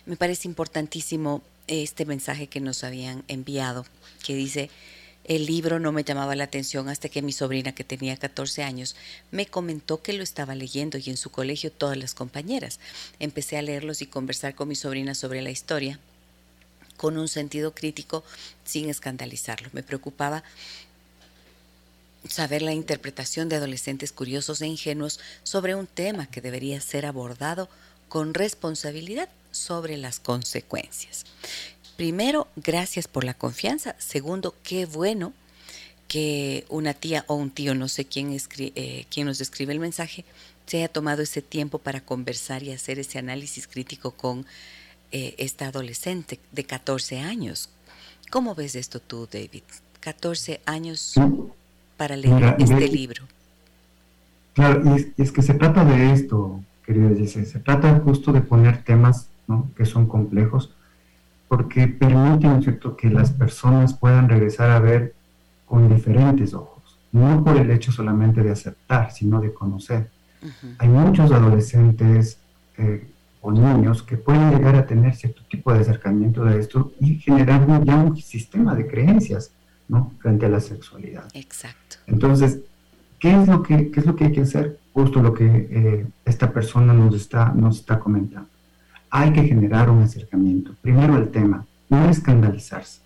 [0.06, 3.84] Me parece importantísimo este mensaje que nos habían enviado,
[4.24, 4.70] que dice,
[5.28, 8.94] el libro no me llamaba la atención hasta que mi sobrina, que tenía 14 años,
[9.30, 12.78] me comentó que lo estaba leyendo y en su colegio todas las compañeras.
[13.18, 15.98] Empecé a leerlos y conversar con mi sobrina sobre la historia
[16.96, 18.24] con un sentido crítico
[18.64, 19.68] sin escandalizarlo.
[19.72, 20.42] Me preocupaba
[22.28, 27.68] saber la interpretación de adolescentes curiosos e ingenuos sobre un tema que debería ser abordado
[28.08, 31.24] con responsabilidad sobre las consecuencias.
[31.96, 33.94] Primero, gracias por la confianza.
[33.98, 35.32] Segundo, qué bueno
[36.08, 40.24] que una tía o un tío, no sé quién, eh, quién nos escribe el mensaje,
[40.66, 44.46] se haya tomado ese tiempo para conversar y hacer ese análisis crítico con
[45.12, 47.70] eh, esta adolescente de 14 años.
[48.30, 49.62] ¿Cómo ves esto tú, David?
[50.00, 51.14] 14 años
[51.96, 53.24] para leer este libro.
[54.54, 58.84] Claro, y es, que se trata de esto, querida Jesse, se trata justo de poner
[58.84, 59.28] temas
[59.76, 60.70] que son complejos,
[61.48, 65.14] porque permite, cierto?, que las personas puedan regresar a ver
[65.64, 70.10] con diferentes ojos, no por el hecho solamente de aceptar, sino de conocer.
[70.78, 72.38] Hay muchos adolescentes
[72.78, 73.08] eh,
[73.40, 77.84] o niños que pueden llegar a tener cierto tipo de acercamiento de esto y generar
[77.84, 79.52] ya un sistema de creencias,
[79.88, 81.24] ¿no?, frente a la sexualidad.
[81.34, 81.96] Exacto.
[82.06, 82.60] Entonces,
[83.18, 84.78] ¿qué es lo que, qué es lo que hay que hacer?
[84.92, 88.48] Justo lo que eh, esta persona nos está, nos está comentando
[89.16, 90.72] hay que generar un acercamiento.
[90.82, 93.00] Primero el tema, no escandalizarse,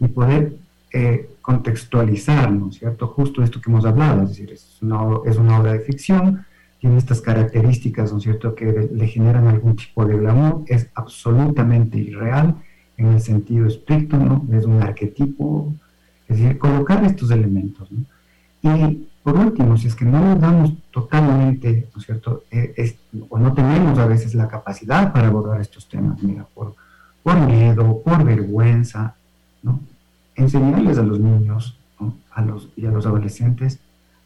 [0.00, 0.56] y poder
[0.90, 3.08] eh, contextualizar, ¿no es cierto?
[3.08, 6.46] Justo esto que hemos hablado, es decir, es una, es una obra de ficción,
[6.80, 11.98] tiene estas características, ¿no es cierto?, que le generan algún tipo de glamour, es absolutamente
[11.98, 12.56] irreal
[12.96, 14.46] en el sentido estricto, ¿no?
[14.50, 15.74] Es un arquetipo,
[16.26, 18.06] es decir, colocar estos elementos, ¿no?
[18.62, 22.96] Y por último, si es que no nos damos totalmente, ¿no es cierto?, eh,
[23.28, 26.74] o no tenemos a veces la capacidad para abordar estos temas, mira, por,
[27.22, 29.14] por miedo, por vergüenza,
[29.62, 29.80] ¿no?
[30.34, 31.76] Enseñarles a los niños
[32.32, 33.78] a los, y a los adolescentes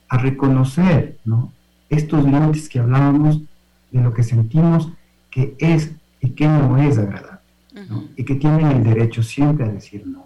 [0.09, 1.53] a reconocer, ¿no?
[1.91, 3.43] Estos límites que hablábamos
[3.91, 4.91] de lo que sentimos
[5.31, 7.41] que es y que no es agradable,
[7.89, 8.05] ¿no?
[8.17, 10.25] Y que tienen el derecho siempre a decir no,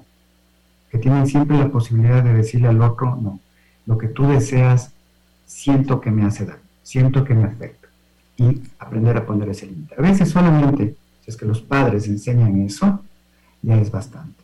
[0.90, 3.40] que tienen siempre la posibilidad de decirle al otro no
[3.90, 4.92] lo que tú deseas,
[5.46, 7.88] siento que me hace daño, siento que me afecta.
[8.36, 9.96] Y aprender a poner ese límite.
[9.98, 13.00] A veces solamente, si es que los padres enseñan eso,
[13.62, 14.40] ya es bastante.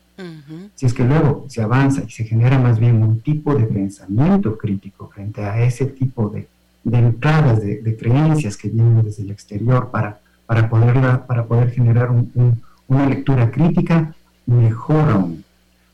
[0.74, 4.58] Si es que luego se avanza y se genera más bien un tipo de pensamiento
[4.58, 6.48] crítico frente a ese tipo de,
[6.84, 12.60] entradas, de, creencias que vienen desde el exterior para, para, poderla, para poder generar un,
[12.88, 14.12] una lectura crítica,
[14.46, 15.45] mejor aún.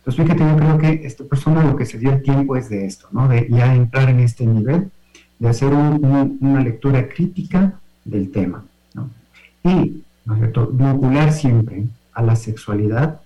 [0.05, 2.87] Entonces, fíjate, yo creo que esta persona lo que se dio el tiempo es de
[2.87, 3.29] esto, ¿no?
[3.29, 4.91] De ya entrar en este nivel,
[5.39, 9.11] de hacer una lectura crítica del tema, ¿no?
[9.63, 11.85] Y, ¿no es cierto?, vincular siempre
[12.15, 13.21] a la sexualidad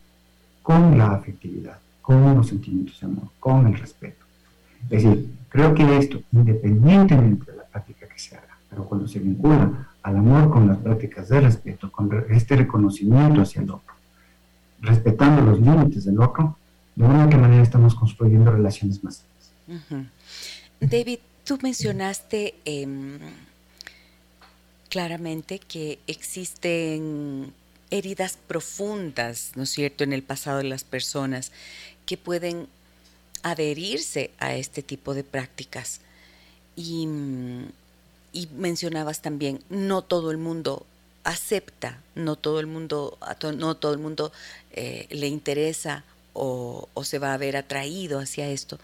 [0.62, 4.26] con la afectividad, con los sentimientos de amor, con el respeto.
[4.90, 9.18] Es decir, creo que esto, independientemente de la práctica que se haga, pero cuando se
[9.18, 13.94] vincula al amor con las prácticas de respeto, con este reconocimiento hacia el otro,
[14.82, 16.58] respetando los límites del otro,
[16.97, 19.22] de una manera estamos construyendo relaciones más.
[20.80, 23.18] David, tú mencionaste em,
[24.88, 27.53] claramente que existen
[27.90, 31.53] heridas profundas, ¿no es cierto?, en el pasado de las personas
[32.07, 32.66] que pueden
[33.42, 36.01] adherirse a este tipo de prácticas.
[36.76, 37.07] Y,
[38.55, 40.86] mencionabas también, no todo el mundo
[41.24, 43.18] acepta, no todo el mundo,
[43.57, 44.32] no todo el mundo
[44.72, 46.05] eh, le interesa
[46.37, 48.78] o, se va a ver atraído hacia esto.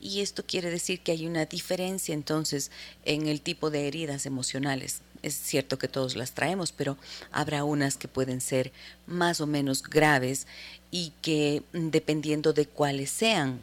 [0.00, 2.70] Y esto quiere decir que hay una diferencia entonces
[3.04, 5.00] en el tipo de heridas emocionales.
[5.22, 6.96] Es cierto que todos las traemos, pero
[7.32, 8.72] habrá unas que pueden ser
[9.06, 10.46] más o menos graves
[10.90, 13.60] y que dependiendo de cuáles sean,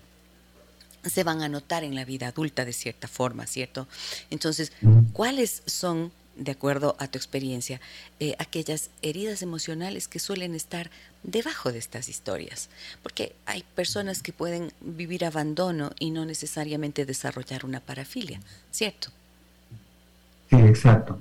[1.03, 3.87] se van a notar en la vida adulta de cierta forma, ¿cierto?
[4.31, 4.71] Entonces,
[5.13, 7.79] ¿cuáles son, de acuerdo a tu experiencia,
[8.19, 10.89] eh, aquellas heridas emocionales que suelen estar
[11.23, 12.69] debajo de estas historias?
[13.03, 18.39] Porque hay personas que pueden vivir abandono y no necesariamente desarrollar una parafilia,
[18.71, 19.09] ¿cierto?
[20.49, 21.19] Sí, exacto.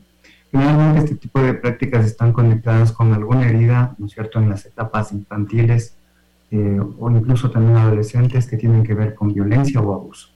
[0.51, 4.65] Finalmente, este tipo de prácticas están conectadas con alguna herida, ¿no es cierto?, en las
[4.67, 5.95] etapas infantiles
[6.53, 10.29] eh, o incluso también adolescentes que tienen que ver con violencia o abuso.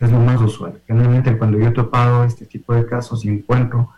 [0.00, 0.80] Es lo más usual.
[0.86, 3.90] Generalmente cuando yo he topado este tipo de casos y encuentro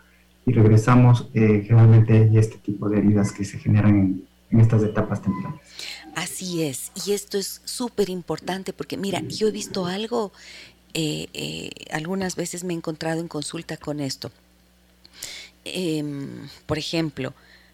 [0.45, 5.21] y regresamos, eh, generalmente hay este tipo de heridas que se generan en, estas etapas
[5.21, 5.59] tempranas.
[6.15, 10.31] Así es, y esto es súper importante porque mira, yo he visto algo,
[10.95, 14.31] eh, algunas veces me he encontrado en consulta con esto.
[15.65, 17.33] Em, por ejemplo,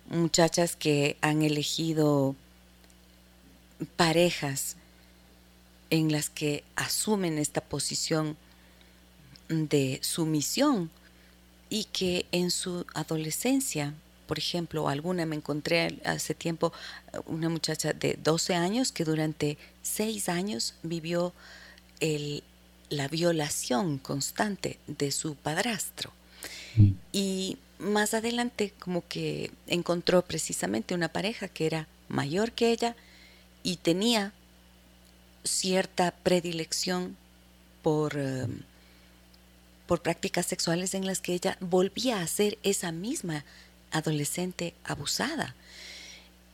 [0.10, 2.36] muchachas que han elegido
[3.96, 4.78] parejas
[5.90, 8.38] en las que asumen esta posición
[9.50, 10.90] de sumisión
[11.70, 13.94] y que en su adolescencia,
[14.28, 16.74] por ejemplo, alguna me encontré hace tiempo,
[17.26, 21.34] una muchacha de 12 años que durante 6 años vivió
[22.00, 22.44] el,
[22.90, 26.12] la violación constante de su padrastro.
[26.76, 26.92] Mm.
[27.12, 32.96] Y más adelante como que encontró precisamente una pareja que era mayor que ella
[33.64, 34.34] y tenía
[35.46, 37.16] cierta predilección
[37.82, 38.62] por, em,
[39.88, 43.46] por prácticas sexuales en las que ella volvía a ser esa misma
[43.92, 45.56] adolescente abusada.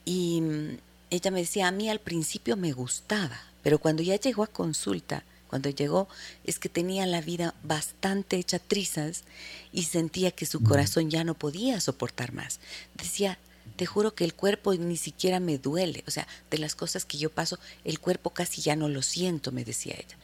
[0.05, 0.77] Y mm,
[1.09, 5.23] ella me decía, a mí al principio me gustaba, pero cuando ya llegó a consulta,
[5.47, 6.07] cuando llegó
[6.45, 9.25] es que tenía la vida bastante hecha trizas
[9.73, 12.59] y sentía que su corazón ya no podía soportar más.
[12.95, 13.37] Decía,
[13.75, 17.17] te juro que el cuerpo ni siquiera me duele, o sea, de las cosas que
[17.17, 20.17] yo paso, el cuerpo casi ya no lo siento, me decía ella.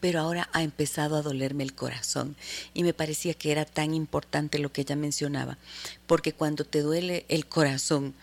[0.00, 2.36] Pero ahora ha empezado a dolerme el corazón
[2.72, 5.58] y me parecía que era tan importante lo que ella mencionaba,
[6.06, 8.14] porque cuando te duele el corazón,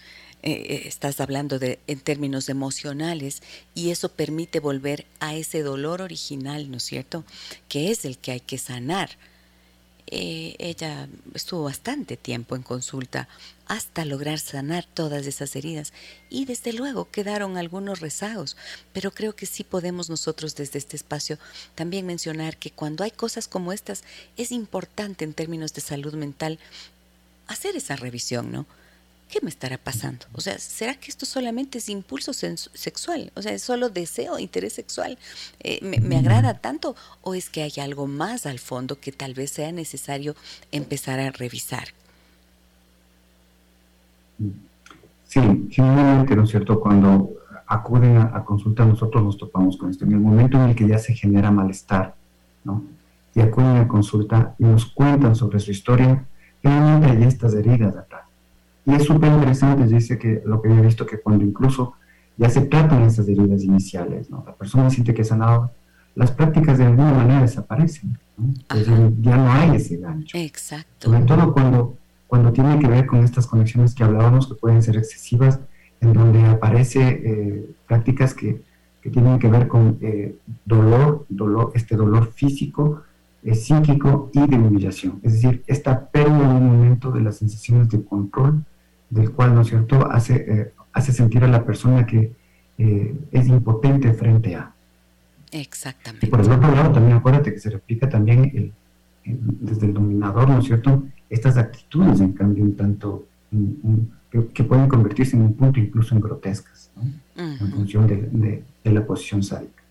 [0.43, 3.43] eh, eh, estás hablando de en términos emocionales
[3.75, 7.23] y eso permite volver a ese dolor original, ¿no es cierto?
[7.69, 9.11] Que es el que hay que sanar.
[10.07, 13.27] Eh, ella estuvo bastante tiempo en consulta
[13.67, 15.93] hasta lograr sanar todas esas heridas
[16.29, 18.57] y desde luego quedaron algunos rezagos,
[18.91, 21.37] pero creo que sí podemos nosotros desde este espacio
[21.75, 24.03] también mencionar que cuando hay cosas como estas
[24.35, 26.59] es importante en términos de salud mental
[27.47, 28.65] hacer esa revisión, ¿no?
[29.31, 30.25] ¿Qué me estará pasando?
[30.33, 33.31] O sea, ¿será que esto solamente es impulso sexual?
[33.35, 35.17] O sea, ¿es solo deseo, interés sexual?
[35.61, 36.95] Eh, me, agrada tanto?
[37.21, 40.35] ¿O es que hay algo más al fondo que tal vez sea necesario
[40.71, 41.85] empezar a revisar?
[45.25, 45.39] Sí,
[45.71, 46.79] generalmente, ¿no es cierto?
[46.81, 47.31] Cuando
[47.67, 50.03] acuden a, consulta, nosotros nos topamos con esto.
[50.03, 52.15] En el momento en el que ya se genera malestar,
[52.65, 52.83] ¿no?
[53.33, 56.25] Y acuden a consulta y nos cuentan sobre su historia,
[56.61, 58.30] generalmente hay estas heridas atrás
[58.91, 61.93] y es súper interesante, dice que lo que yo he visto que cuando incluso
[62.37, 64.43] ya se tratan esas heridas iniciales, ¿no?
[64.45, 65.71] la persona siente que ha sanado,
[66.15, 68.17] las prácticas de alguna manera desaparecen,
[69.21, 70.37] ya no hay ese gancho.
[70.37, 71.09] Exacto.
[71.09, 71.95] Sobre todo cuando,
[72.27, 75.59] cuando tiene que ver con estas conexiones que hablábamos, que pueden ser excesivas,
[76.01, 78.61] en donde aparece eh, prácticas que,
[79.01, 80.35] que, tienen que ver con eh,
[80.65, 83.03] dolor, dolor, este dolor físico,
[83.43, 85.19] eh, psíquico y de humillación.
[85.23, 88.65] Es decir, esta pérdida en un momento de las sensaciones de control
[89.11, 92.31] del cual, ¿no es cierto?, hace, eh, hace sentir a la persona que
[92.77, 94.73] eh, es impotente frente a.
[95.51, 96.27] Exactamente.
[96.27, 98.73] por el otro lado, también acuérdate que se replica también
[99.23, 103.25] desde el dominador, ¿no es cierto?, estas actitudes, en cambio, un tanto,
[104.53, 106.89] que, pueden convertirse en un punto incluso en grotescas,
[107.35, 109.83] en función de, la posición sádica.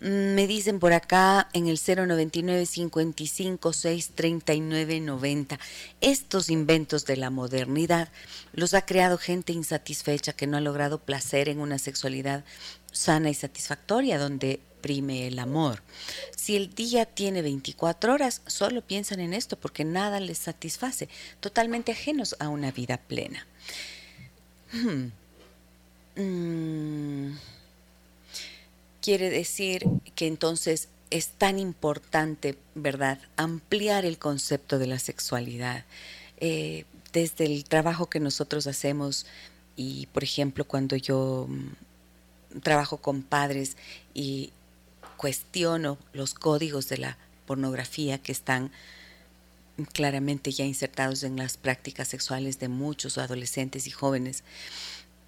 [0.00, 5.58] Me dicen por acá en el 099 55 639 90.
[6.02, 8.08] Estos inventos de la modernidad
[8.52, 12.44] los ha creado gente insatisfecha que no ha logrado placer en una sexualidad
[12.92, 15.82] sana y satisfactoria donde prime el amor.
[16.36, 21.08] Si el día tiene 24 horas, solo piensan en esto porque nada les satisface,
[21.40, 23.46] totalmente ajenos a una vida plena.
[24.72, 25.10] Hmm.
[26.16, 27.55] Mm.
[29.06, 29.86] Quiere decir
[30.16, 35.84] que entonces es tan importante, ¿verdad?, ampliar el concepto de la sexualidad.
[36.38, 39.24] Eh, desde el trabajo que nosotros hacemos
[39.76, 43.76] y, por ejemplo, cuando yo mm, trabajo con padres
[44.12, 44.50] y
[45.16, 48.72] cuestiono los códigos de la pornografía que están
[49.92, 54.42] claramente ya insertados en las prácticas sexuales de muchos adolescentes y jóvenes,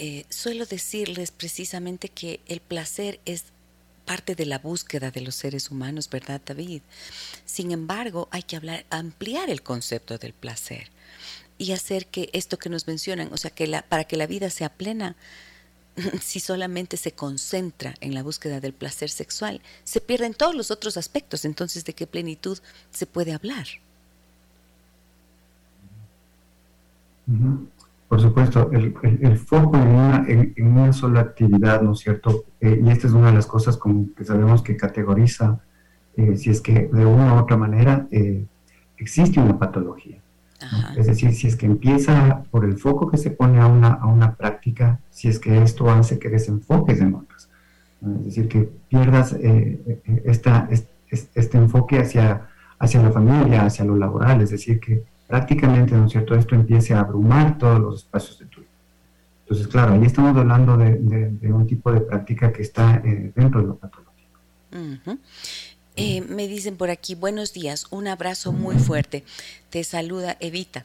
[0.00, 3.44] eh, suelo decirles precisamente que el placer es
[4.08, 6.80] parte de la búsqueda de los seres humanos, ¿verdad, David?
[7.44, 10.90] Sin embargo, hay que hablar, ampliar el concepto del placer
[11.58, 14.48] y hacer que esto que nos mencionan, o sea, que la, para que la vida
[14.48, 15.14] sea plena,
[16.22, 20.96] si solamente se concentra en la búsqueda del placer sexual, se pierden todos los otros
[20.96, 21.44] aspectos.
[21.44, 22.58] Entonces, ¿de qué plenitud
[22.90, 23.66] se puede hablar?
[28.08, 32.44] Por supuesto, el, el, foco en una, en, una, sola actividad, ¿no es cierto?
[32.58, 35.60] Eh, y esta es una de las cosas como que sabemos que categoriza,
[36.16, 38.46] eh, si es que de una u otra manera eh,
[38.96, 40.16] existe una patología.
[40.96, 44.06] Es decir, si es que empieza por el foco que se pone a una, a
[44.06, 47.48] una práctica, si es que esto hace que desenfoques en otras.
[48.20, 49.36] Es decir, que pierdas
[50.24, 52.48] esta, este, este enfoque hacia,
[52.80, 56.94] hacia la familia, hacia lo laboral, es decir, que prácticamente, ¿no es cierto?, esto empiece
[56.94, 58.70] a abrumar todos los espacios de tu vida.
[59.42, 63.66] Entonces, claro, ahí estamos hablando de, un tipo de práctica que está eh, dentro de
[63.68, 64.08] lo patológico.
[65.96, 69.24] Eh, me dicen por aquí, buenos días, un abrazo muy fuerte.
[69.70, 70.84] Te saluda Evita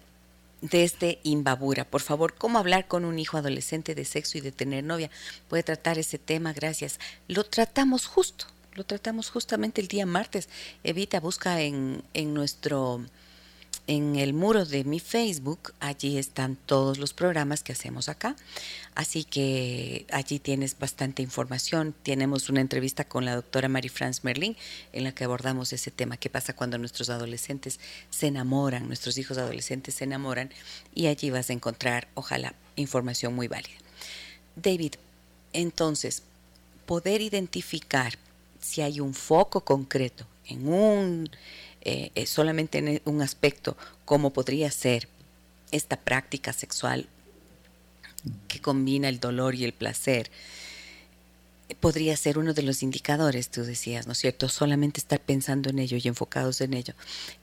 [0.61, 1.83] desde Imbabura.
[1.83, 5.09] Por favor, ¿cómo hablar con un hijo adolescente de sexo y de tener novia?
[5.49, 6.99] Puede tratar ese tema, gracias.
[7.27, 10.49] Lo tratamos justo, lo tratamos justamente el día martes.
[10.83, 13.01] Evita, busca en, en nuestro
[13.87, 18.35] en el muro de mi Facebook, allí están todos los programas que hacemos acá.
[18.95, 21.93] Así que allí tienes bastante información.
[22.03, 24.55] Tenemos una entrevista con la doctora Marie France Merlin
[24.93, 27.79] en la que abordamos ese tema, qué pasa cuando nuestros adolescentes
[28.09, 30.51] se enamoran, nuestros hijos adolescentes se enamoran
[30.95, 33.75] y allí vas a encontrar, ojalá, información muy válida.
[34.55, 34.93] David,
[35.51, 36.23] entonces,
[36.85, 38.13] poder identificar
[38.61, 41.29] si hay un foco concreto en un
[41.85, 45.09] eh, eh, solamente en un aspecto como podría ser
[45.71, 47.07] esta práctica sexual
[48.47, 50.31] que combina el dolor y el placer,
[51.79, 54.47] podría ser uno de los indicadores, tú decías, ¿no es cierto?
[54.47, 56.93] Solamente estar pensando en ello y enfocados en ello.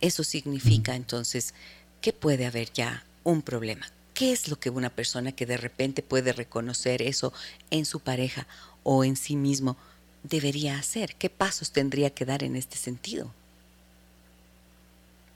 [0.00, 1.54] Eso significa entonces
[2.00, 3.90] que puede haber ya un problema.
[4.14, 7.32] ¿Qué es lo que una persona que de repente puede reconocer eso
[7.70, 8.46] en su pareja
[8.82, 9.76] o en sí mismo
[10.22, 11.14] debería hacer?
[11.16, 13.32] ¿Qué pasos tendría que dar en este sentido?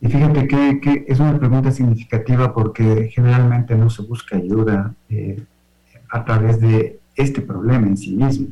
[0.01, 5.43] Y fíjate que, es una pregunta significativa porque generalmente no se busca ayuda eh,
[6.11, 8.49] a través de este problema en sí mismo.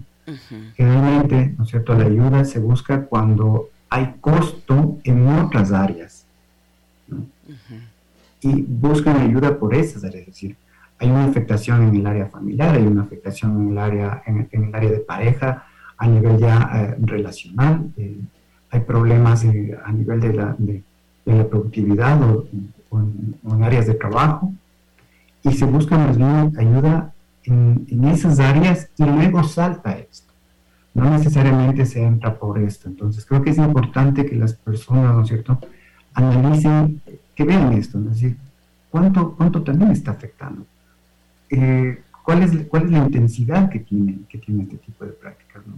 [0.76, 6.26] Generalmente, ¿no es cierto?, la ayuda se busca cuando hay costo en otras áreas.
[8.40, 10.56] Y buscan ayuda por esas áreas, es decir,
[10.98, 14.74] hay una afectación en el área familiar, hay una afectación en el área, en, el
[14.74, 15.66] área de pareja,
[15.98, 18.18] a nivel ya eh, relacional, eh,
[18.70, 20.82] hay problemas a nivel de la, de,
[21.26, 22.46] en la productividad o,
[22.92, 24.52] en, áreas de trabajo
[25.42, 27.12] y se busca más bien ayuda
[27.44, 30.32] en, esas áreas y luego salta esto.
[30.94, 32.88] No necesariamente se entra por esto.
[32.88, 35.58] Entonces creo que es importante que las personas, ¿no es cierto?,
[36.14, 37.00] analicen,
[37.34, 38.36] que vean esto, es decir,
[38.90, 40.66] ¿cuánto, cuánto también está afectando?
[41.48, 45.66] Eh, ¿cuál, es, ¿Cuál es la intensidad que tiene, que tiene este tipo de prácticas?
[45.66, 45.74] ¿no?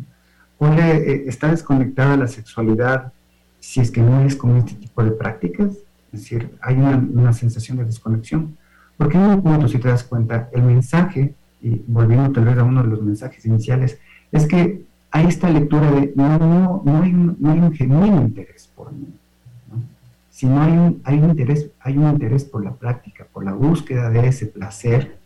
[0.59, 3.13] ¿Cuál eh, está desconectada la sexualidad
[3.65, 5.71] si es que no es con este tipo de prácticas,
[6.13, 8.59] es decir, hay una, sensación de desconexión.
[8.99, 12.63] Porque en un punto, si te das cuenta, el mensaje, y volviendo tal vez a
[12.63, 13.99] uno de los mensajes iniciales,
[14.31, 18.21] es que hay esta lectura de no, no, no, hay, un, no hay, un, genuino
[18.21, 19.09] interés por mí.
[20.31, 23.55] si no hay un, hay un interés, hay un interés por la práctica, por la
[23.55, 25.17] búsqueda de ese placer,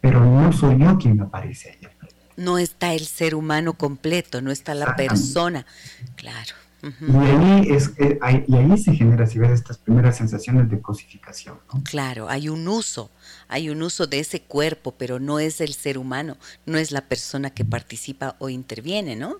[0.00, 1.88] pero no soy yo quien aparece ahí.
[2.36, 5.66] No está el ser humano completo, no está la persona,
[6.14, 6.54] claro.
[6.82, 11.58] Y, ahí es, eh, y ahí se genera, si ves, estas primeras sensaciones de cosificación.
[11.84, 13.10] Claro, hay un uso,
[13.48, 16.36] hay un uso de ese cuerpo, pero no es el ser humano,
[16.66, 19.36] no es la persona que participa o interviene, ¿no?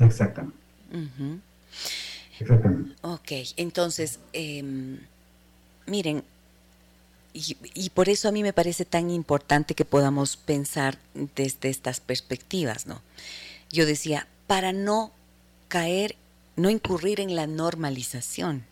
[0.00, 0.56] Exactamente.
[2.38, 2.94] Exactamente.
[3.02, 4.98] Ok, entonces, em,
[5.86, 6.24] miren,
[7.74, 10.98] y, por eso a mí me parece tan importante que podamos pensar
[11.34, 13.02] desde estas perspectivas, ¿no?
[13.70, 15.12] Yo decía, para no
[15.68, 16.16] caer,
[16.56, 18.64] no incurrir en la normalización,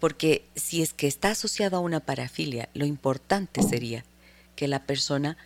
[0.00, 4.04] porque si es que está asociado a una parafilia, lo importante sería
[4.54, 5.36] que la persona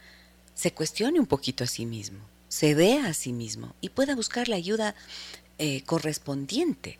[0.55, 2.19] se cuestione un poquito a sí mismo,
[2.49, 4.95] se vea a sí mismo y pueda buscar la ayuda
[5.59, 6.99] eh, correspondiente.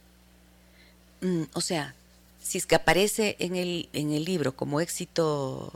[1.21, 1.95] Mm, o sea,
[2.43, 5.73] si es que aparece en el, en el libro como éxito,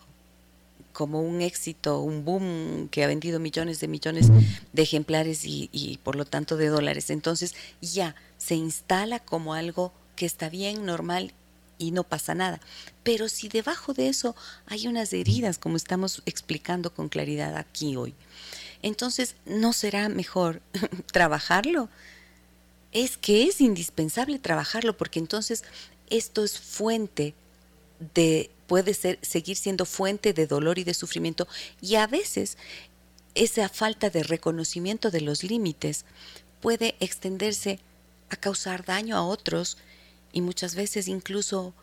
[0.95, 4.29] como un éxito, un boom que ha vendido millones de millones
[4.73, 9.93] de ejemplares y, y por lo tanto de dólares, entonces ya se instala como algo
[10.17, 11.35] que está bien, normal
[11.79, 12.61] y no pasa nada.
[13.03, 14.35] Pero si debajo de eso
[14.67, 18.15] hay unas heridas, como estamos explicando con claridad aquí hoy,
[18.83, 20.63] entonces no será mejor
[21.13, 21.89] trabajarlo.
[22.93, 25.65] Es que es indispensable trabajarlo porque entonces
[26.11, 27.35] esto es fuente
[28.15, 31.47] de, puede ser, seguir siendo fuente de dolor y de sufrimiento
[31.81, 32.57] y a veces
[33.35, 36.05] esa falta de reconocimiento de los límites
[36.61, 37.81] puede extenderse
[38.31, 39.77] a causar daño a otros
[40.33, 41.75] y muchas veces incluso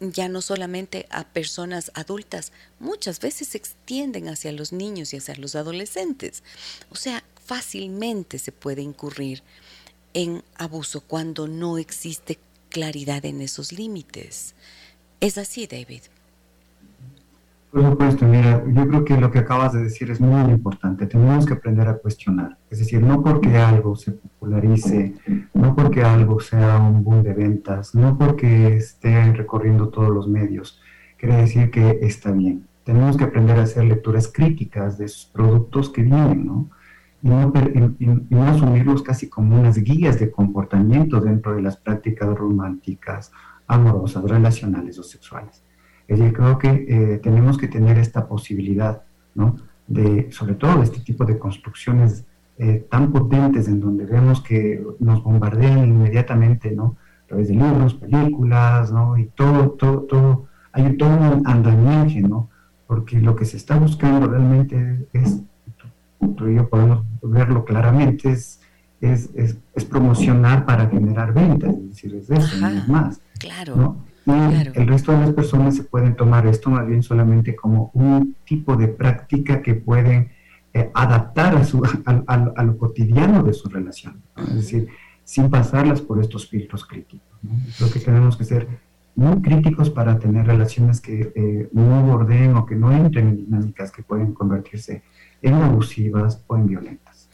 [0.00, 5.34] ya no solamente a personas adultas, muchas veces se extienden hacia los niños y hacia
[5.34, 6.42] los adolescentes.
[6.90, 9.42] O sea, fácilmente se puede incurrir
[10.14, 12.38] en abuso cuando no existe
[12.68, 14.54] claridad en esos límites.
[15.20, 16.02] ¿Es así, David?
[17.72, 21.06] Por supuesto, mira, yo creo que lo que acabas de decir es muy importante.
[21.06, 22.56] Tenemos que aprender a cuestionar.
[22.70, 25.14] Es decir, no porque algo se popularice,
[25.52, 30.80] no porque algo sea un boom de ventas, no porque esté recorriendo todos los medios,
[31.18, 32.66] quiere decir que está bien.
[32.84, 36.70] Tenemos que aprender a hacer lecturas críticas de esos productos que vienen, ¿no?
[37.22, 37.52] Y no,
[37.98, 43.30] y no asumirlos casi como unas guías de comportamiento dentro de las prácticas románticas,
[43.68, 45.62] amorosas, relacionales o sexuales
[46.08, 49.02] es decir, creo que eh, tenemos que tener esta posibilidad,
[49.34, 49.56] ¿no?
[49.86, 52.24] De, sobre todo, este tipo de construcciones
[52.56, 56.96] eh, tan potentes en donde vemos que nos bombardean inmediatamente, ¿no?
[57.24, 59.18] A través de libros, películas, ¿no?
[59.18, 62.48] Y todo, todo, todo, hay todo un andamiaje, ¿no?
[62.86, 65.42] Porque lo que se está buscando realmente es,
[66.36, 68.62] tú y yo podemos verlo claramente, es,
[69.02, 73.20] es, es, promocionar para generar ventas, es decir, es eso, no es más.
[73.38, 73.76] Claro.
[73.76, 74.08] ¿no?
[74.74, 78.76] el resto de las personas se pueden tomar esto más bien solamente como un tipo
[78.76, 80.32] de práctica que pueden
[80.74, 81.82] eh, adaptar a, su,
[82.26, 84.88] a, lo cotidiano de su relación, es decir,
[85.24, 87.26] sin pasarlas por estos filtros críticos.
[87.78, 88.68] Creo que tenemos que ser
[89.14, 93.90] muy críticos para tener relaciones que eh, no bordeen o que no entren en dinámicas
[93.90, 95.02] que pueden convertirse
[95.42, 97.28] en abusivas o en violentas.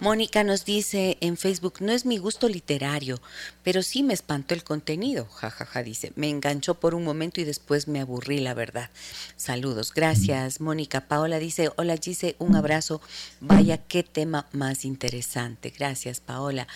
[0.00, 3.20] Mónica nos dice en Facebook, no es mi gusto literario,
[3.62, 5.26] pero sí me espantó el contenido.
[5.26, 8.90] Jajaja, ja, ja, dice, me enganchó por un momento y después me aburrí, la verdad.
[9.36, 11.02] Saludos, gracias, Mónica.
[11.02, 13.00] Paola dice, hola Gise, un abrazo.
[13.40, 15.70] Vaya, qué tema más interesante.
[15.70, 16.66] Gracias, Paola.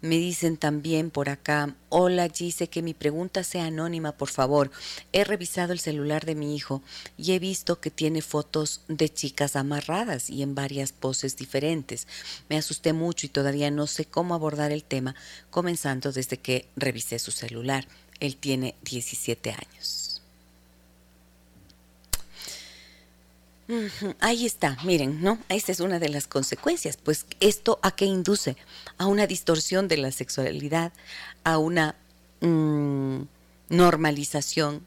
[0.00, 4.70] Me dicen también por acá, hola Gise, que mi pregunta sea anónima, por favor.
[5.12, 6.82] He revisado el celular de mi hijo
[7.16, 12.06] y he visto que tiene fotos de chicas amarradas y en varias poses diferentes.
[12.48, 15.16] Me asusté mucho y todavía no sé cómo abordar el tema,
[15.50, 17.86] comenzando desde que revisé su celular.
[18.20, 20.22] Él tiene 17 años.
[24.20, 25.38] Ahí está, miren, ¿no?
[25.48, 26.96] Esta es una de las consecuencias.
[26.96, 28.56] Pues esto a qué induce?
[28.96, 30.92] A una distorsión de la sexualidad,
[31.42, 31.96] a una
[32.40, 33.22] mm,
[33.70, 34.86] normalización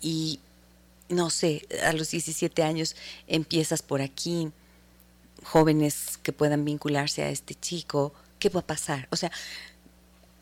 [0.00, 0.38] y,
[1.08, 2.94] no sé, a los 17 años
[3.26, 4.52] empiezas por aquí,
[5.42, 9.08] jóvenes que puedan vincularse a este chico, ¿qué va a pasar?
[9.10, 9.32] O sea,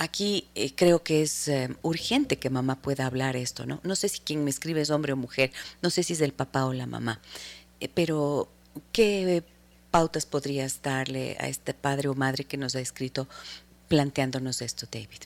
[0.02, 3.80] aquí eh, creo que es eh, urgente que mamá pueda hablar esto, ¿no?
[3.84, 5.52] No sé si quien me escribe es hombre o mujer,
[5.82, 7.20] no sé si es el papá o la mamá,
[7.80, 8.48] eh, pero
[8.92, 9.42] ¿qué
[9.90, 13.28] pautas podrías darle a este padre o madre que nos ha escrito
[13.88, 15.22] planteándonos esto, David?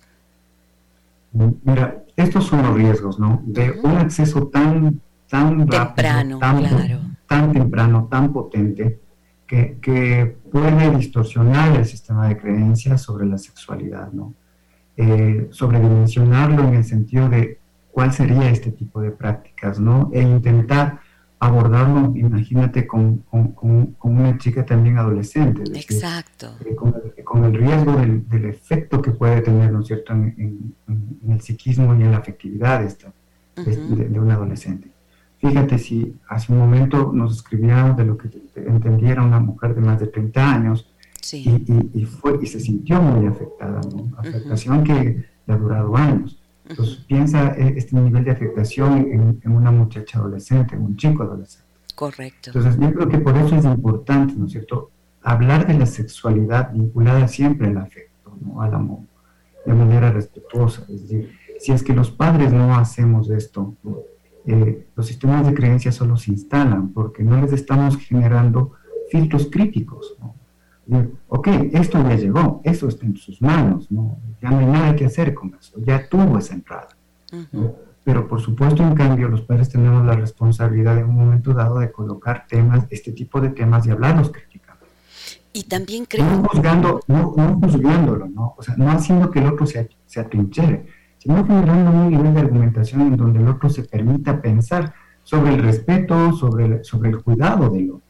[1.65, 3.43] Mira, estos son los riesgos, ¿no?
[3.44, 7.01] De un acceso tan, tan temprano, claro.
[7.27, 9.01] tan temprano, tan potente,
[9.47, 14.35] que, puede distorsionar el sistema de creencias sobre la sexualidad, ¿no?
[14.97, 17.59] Eh, sobredimensionarlo en el sentido de
[17.90, 20.10] cuál sería este tipo de prácticas, ¿no?
[20.12, 21.01] E intentar
[21.39, 25.62] abordarlo, imagínate, con, una chica también adolescente.
[25.74, 26.56] Exacto.
[26.64, 26.74] Eh,
[27.24, 30.74] con, el, riesgo del, efecto que puede tener, ¿no es cierto?, en,
[31.28, 32.81] el psiquismo y en la afectividad
[33.56, 34.90] de, un adolescente.
[35.39, 40.01] Fíjate si hace un momento nos escribíamos de lo que entendiera una mujer de más
[40.01, 40.90] de 30 años
[41.35, 44.16] y, fue, y se sintió muy afectada, ¿no?
[44.19, 46.40] Afectación que le ha durado años.
[46.69, 51.66] Entonces, piensa eh, este nivel de afectación en, una muchacha adolescente, en un chico adolescente.
[51.94, 52.51] Correcto.
[52.51, 54.90] Entonces, yo creo que por eso es importante, ¿no es cierto?,
[55.23, 58.62] hablar de la sexualidad vinculada siempre al afecto, ¿no?
[58.62, 59.01] al amor,
[59.65, 60.82] de manera respetuosa.
[60.89, 63.74] Es decir, si es que los padres no hacemos esto,
[64.47, 68.74] eh, los sistemas de creencia solo se instalan porque no les estamos generando
[69.11, 70.15] filtros críticos.
[70.20, 70.35] ¿no?
[71.28, 74.18] Ok, esto ya llegó, eso está en sus manos, ¿no?
[74.40, 76.88] ya no hay nada que hacer con eso, ya tuvo esa entrada.
[78.04, 81.90] Pero por supuesto, en cambio, los padres tenemos la responsabilidad en un momento dado de
[81.90, 84.86] colocar temas, este tipo de temas y hablarlos críticamente.
[85.52, 86.24] Y también creo...
[86.24, 88.54] No juzgando, no, no juzgándolo, ¿no?
[88.56, 90.86] O sea, no haciendo que el otro se, se atrinchere,
[91.18, 94.94] sino generando un nivel de argumentación en donde el otro se permita pensar
[95.24, 98.05] sobre el respeto, sobre sobre el cuidado del otro.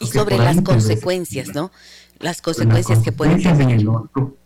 [0.00, 1.70] Y sobre las consecuencias, ¿no?
[2.18, 3.60] Las consecuencias, que pueden tener.
[3.60, 4.36] En el otro.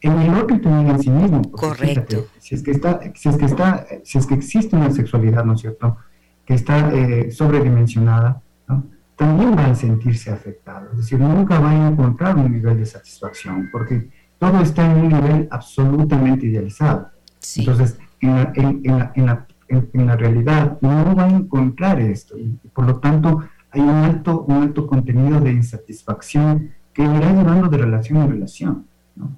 [0.00, 1.42] En el otro y también en sí mismo.
[1.52, 2.26] Correcto.
[2.38, 5.54] si es que está, si es que está, si es que existe una sexualidad, ¿no
[5.54, 5.98] es cierto?
[6.44, 8.84] Que está eh, sobredimensionada, ¿no?
[9.16, 10.90] también va a sentirse afectado.
[10.92, 15.08] Es decir, nunca va a encontrar un nivel de satisfacción, porque todo está en un
[15.08, 17.10] nivel absolutamente idealizado.
[17.56, 22.58] Entonces, en la, en, en, la, en la, realidad no va a encontrar esto, y
[22.74, 27.78] por lo tanto hay un alto, un alto contenido de insatisfacción que irá llevando de
[27.78, 28.86] relación en relación.
[29.16, 29.30] ¿no?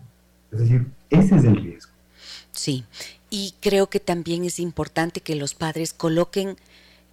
[0.50, 1.92] Es decir, ese es el riesgo.
[2.52, 2.84] Sí,
[3.30, 6.56] y creo que también es importante que los padres coloquen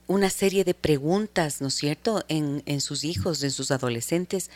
[0.07, 4.49] una serie de preguntas, ¿no es cierto?, en, en sus hijos, en sus adolescentes,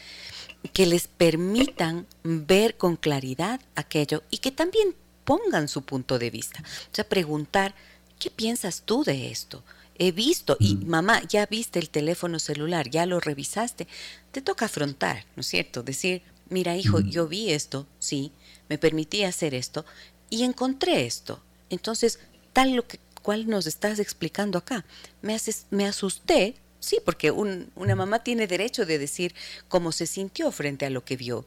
[0.73, 6.61] que les permitan ver con claridad aquello y que también pongan su punto de vista.
[6.91, 7.75] O sea, preguntar,
[8.19, 9.63] ¿qué piensas tú de esto?
[9.97, 13.87] He visto, y mamá, ya viste el teléfono celular, ya lo revisaste,
[14.31, 15.83] te toca afrontar, ¿no es cierto?
[15.83, 18.31] Decir, mira hijo, yo vi esto, sí,
[18.69, 19.85] me permití hacer esto
[20.29, 21.41] y encontré esto.
[21.69, 22.19] Entonces,
[22.53, 24.85] tal lo que cual nos estás explicando acá,
[25.23, 29.33] me, haces, me asusté, sí, porque una mamá tiene derecho de decir
[29.67, 31.45] cómo se sintió frente a lo que vio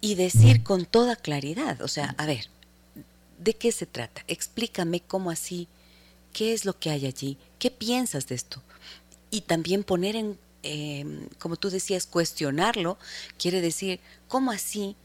[0.00, 2.46] y decir con toda claridad, o sea, a ver,
[3.38, 4.22] ¿de qué se trata?
[4.28, 5.66] Explícame cómo así
[6.34, 7.38] ¿Qué es lo que hay allí?
[7.58, 8.60] ¿Qué piensas de esto?
[9.30, 12.98] Y también poner en, em, como tú decías, cuestionarlo,
[13.38, 14.96] quiere decir, ¿cómo así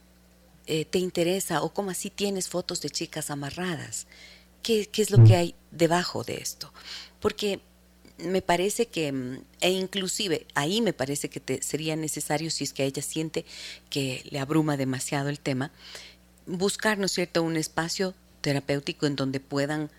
[0.65, 4.07] eh, te interesa o cómo así tienes fotos de chicas amarradas?
[4.63, 6.73] ¿Qué, es lo que hay debajo de esto?
[7.19, 7.59] Porque
[8.17, 12.73] me parece que, mm, e inclusive ahí me parece que te sería necesario, si es
[12.73, 13.45] que ella siente
[13.91, 15.71] que le abruma demasiado el tema,
[16.47, 19.91] buscar, ¿no es cierto?, un espacio terapéutico en donde puedan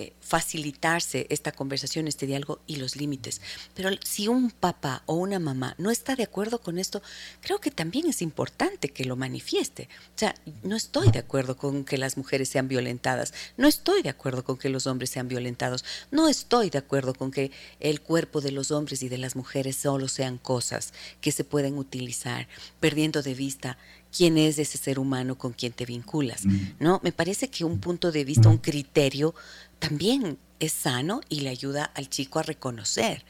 [0.00, 3.42] eh, facilitarse esta conversación, este diálogo y los límites.
[3.74, 7.02] Pero si un papá o una mamá no está de acuerdo con esto,
[7.42, 9.90] creo que también es importante que lo manifieste.
[10.16, 14.08] O sea, no estoy de acuerdo con que las mujeres sean violentadas, no estoy de
[14.08, 17.50] acuerdo con que los hombres sean violentados, no estoy de acuerdo con que
[17.80, 21.76] el cuerpo de los hombres y de las mujeres solo sean cosas que se pueden
[21.76, 22.48] utilizar,
[22.80, 23.76] perdiendo de vista
[24.16, 26.44] quién es ese ser humano con quien te vinculas.
[26.78, 27.00] ¿no?
[27.02, 29.34] Me parece que un punto de vista, un criterio
[29.78, 33.24] también es sano y le ayuda al chico a reconocer.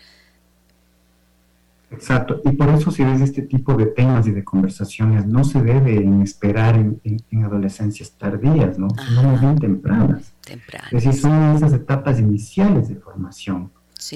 [1.93, 5.61] Exacto, y por eso si ves este tipo de temas y de conversaciones, no se
[5.61, 8.89] debe esperar en, adolescencias tardías, ¿no?
[8.90, 10.32] sino bien tempranas.
[10.40, 10.93] Tempranas.
[10.93, 13.73] Es decir, son esas etapas iniciales de formación,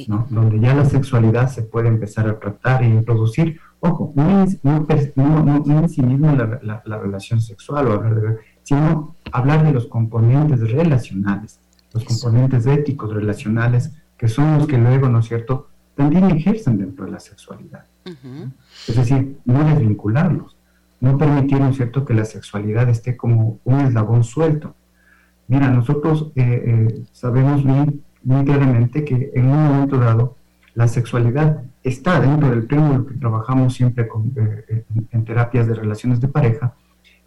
[0.08, 0.26] ¿no?
[0.30, 6.02] donde ya la sexualidad se puede empezar a tratar e introducir, ojo, no, en sí
[6.02, 11.60] mismo la, la, relación sexual, o hablar de, sino hablar de los componentes relacionales
[11.94, 17.04] los componentes éticos, relacionales, que son los que luego, ¿no es cierto?, también ejercen dentro
[17.04, 17.86] de la sexualidad.
[18.88, 20.56] Es decir, no desvincularlos,
[21.00, 24.74] no permitir, ¿no es cierto?, que la sexualidad esté como un eslabón suelto.
[25.46, 30.36] Mira, nosotros eh, eh, sabemos bien, muy claramente que en un momento dado
[30.74, 36.20] la sexualidad está dentro del lo que trabajamos siempre con, eh, en terapias de relaciones
[36.20, 36.74] de pareja,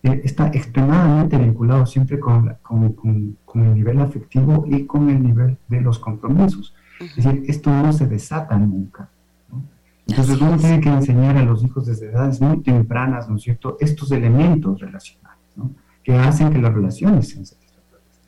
[0.03, 5.81] eh, está extremadamente vinculado siempre con, con, el nivel afectivo y con el nivel de
[5.81, 6.75] los compromisos.
[6.99, 9.09] Es decir, esto no se desata nunca.
[10.07, 13.77] Entonces uno tiene que enseñar a los hijos desde edades muy tempranas, ¿no es cierto?,
[13.79, 15.71] estos elementos relacionales, ¿no?
[16.03, 17.43] que hacen que las relaciones sean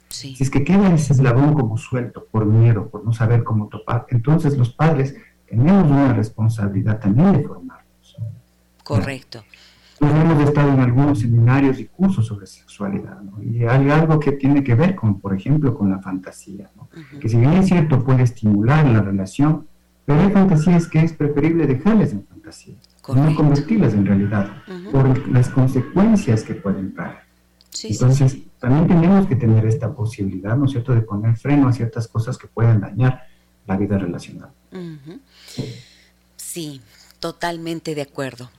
[0.10, 4.08] Si es que queda ese eslabón como suelto por miedo, por no saber cómo topar,
[4.10, 5.16] entonces los padres
[5.48, 8.18] tenemos una responsabilidad también de formarnos.
[8.84, 9.44] Correcto.
[10.02, 13.44] Hemos estado en algunos seminarios y cursos sobre sexualidad, ¿no?
[13.44, 16.88] y hay algo que tiene que ver con, por ejemplo, con la fantasía, ¿no?
[17.20, 19.68] que si bien es cierto puede estimular la relación,
[20.06, 22.76] pero hay fantasías que es preferible dejarles en fantasía,
[23.10, 24.50] no convertirlas en realidad,
[24.92, 27.20] por las consecuencias que pueden traer.
[27.84, 32.08] Entonces, también tenemos que tener esta posibilidad, ¿no es cierto?, de poner freno a ciertas
[32.08, 33.24] cosas que pueden dañar
[33.66, 34.52] la vida relacional.
[36.36, 36.82] Sí,
[37.20, 38.50] totalmente de acuerdo.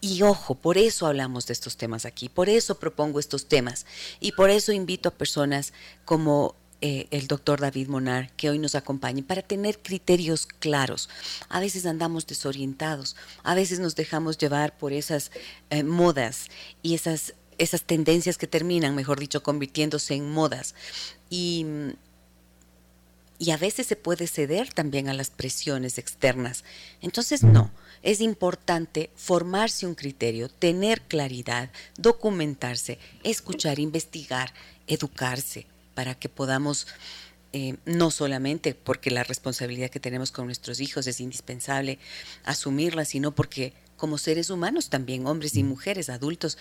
[0.00, 3.86] Y ojo, por eso hablamos de estos temas aquí, por eso propongo estos temas
[4.20, 5.72] y por eso invito a personas
[6.04, 11.08] como eh, el doctor David Monar que hoy nos acompañe para tener criterios claros.
[11.48, 15.32] A veces andamos desorientados, a veces nos dejamos llevar por esas
[15.70, 16.48] eh, modas
[16.82, 20.74] y esas, esas tendencias que terminan, mejor dicho, convirtiéndose en modas.
[21.30, 21.66] Y
[23.38, 26.64] y a veces se puede ceder también a las presiones externas.
[27.02, 27.70] Entonces, no,
[28.02, 34.54] es importante formarse un criterio, tener claridad, documentarse, escuchar, investigar,
[34.86, 36.86] educarse, para que podamos,
[37.52, 41.98] eh, no solamente porque la responsabilidad que tenemos con nuestros hijos es indispensable
[42.44, 46.58] asumirla, sino porque como seres humanos también, hombres y mujeres, adultos,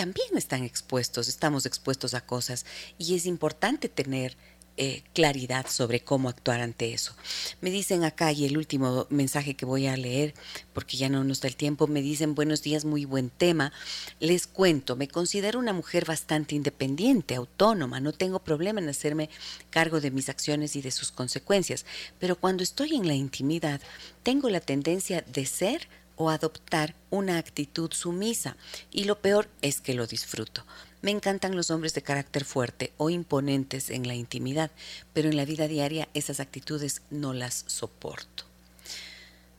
[0.00, 2.64] también están expuestos, estamos expuestos a cosas
[2.96, 4.34] y es importante tener
[4.78, 7.14] eh, claridad sobre cómo actuar ante eso.
[7.60, 10.32] Me dicen acá, y el último mensaje que voy a leer,
[10.72, 13.74] porque ya no nos da el tiempo, me dicen buenos días, muy buen tema.
[14.20, 19.28] Les cuento, me considero una mujer bastante independiente, autónoma, no tengo problema en hacerme
[19.68, 21.84] cargo de mis acciones y de sus consecuencias,
[22.18, 23.82] pero cuando estoy en la intimidad,
[24.22, 25.88] tengo la tendencia de ser
[26.20, 28.54] o adoptar una actitud sumisa,
[28.90, 30.66] y lo peor es que lo disfruto.
[31.00, 34.70] Me encantan los hombres de carácter fuerte o imponentes en la intimidad,
[35.14, 38.44] pero en la vida diaria esas actitudes no las soporto.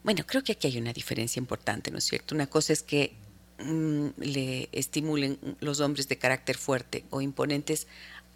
[0.03, 2.35] Bueno, creo que aquí hay una diferencia importante, ¿no es cierto?
[2.35, 3.15] Una cosa es que
[3.57, 7.87] mm, le estimulen los hombres de carácter fuerte o imponentes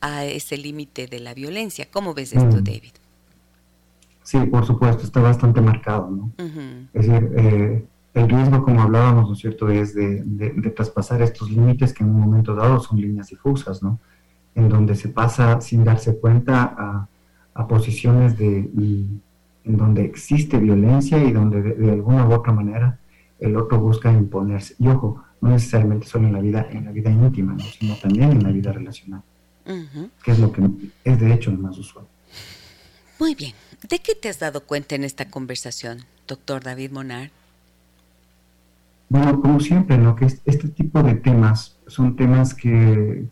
[0.01, 1.87] a ese límite de la violencia.
[1.91, 2.63] ¿Cómo ves esto, mm.
[2.63, 2.93] David?
[4.23, 6.31] Sí, por supuesto, está bastante marcado, ¿no?
[6.91, 7.85] Es decir, eh,
[8.15, 10.23] el riesgo, como hablábamos, ¿no es cierto?, es de,
[10.73, 13.99] traspasar estos límites que en un momento dado son líneas difusas, ¿no?
[14.55, 17.07] En donde se pasa sin darse cuenta
[17.53, 19.21] a, posiciones de, en
[19.77, 22.99] donde existe violencia y donde de, alguna u otra manera
[23.39, 24.75] el otro busca imponerse.
[24.79, 28.43] Y ojo, no necesariamente solo en la vida, en la vida íntima, sino también en
[28.43, 29.23] la vida relacional,
[30.23, 30.69] que es lo que
[31.03, 32.05] es de hecho lo más usual.
[33.19, 33.53] Muy bien.
[33.89, 37.31] ¿De qué te has dado cuenta en esta conversación, doctor David Monar?
[39.09, 43.25] Bueno, como siempre, lo que este tipo de temas son temas que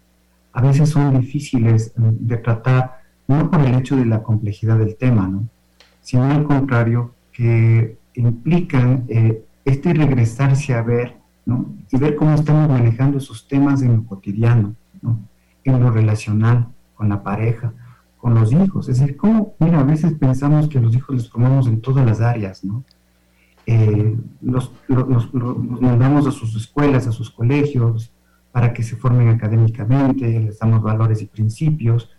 [0.54, 5.28] a veces son difíciles de tratar, no por el hecho de la complejidad del tema,
[5.28, 5.48] ¿no?
[6.02, 11.74] sino al contrario, que implican eh, este regresarse a ver ¿no?
[11.92, 15.20] y ver cómo estamos manejando esos temas en lo cotidiano, ¿no?
[15.64, 17.74] en lo relacional, con la pareja,
[18.18, 18.90] con los hijos.
[18.90, 22.22] Es decir, cómo, mira, a veces pensamos que los hijos los formamos en todas las
[22.22, 22.84] áreas, ¿no?
[23.66, 28.12] Eh, los, mandamos a sus escuelas, a sus colegios,
[28.52, 32.10] para que se formen académicamente, les damos valores y principios.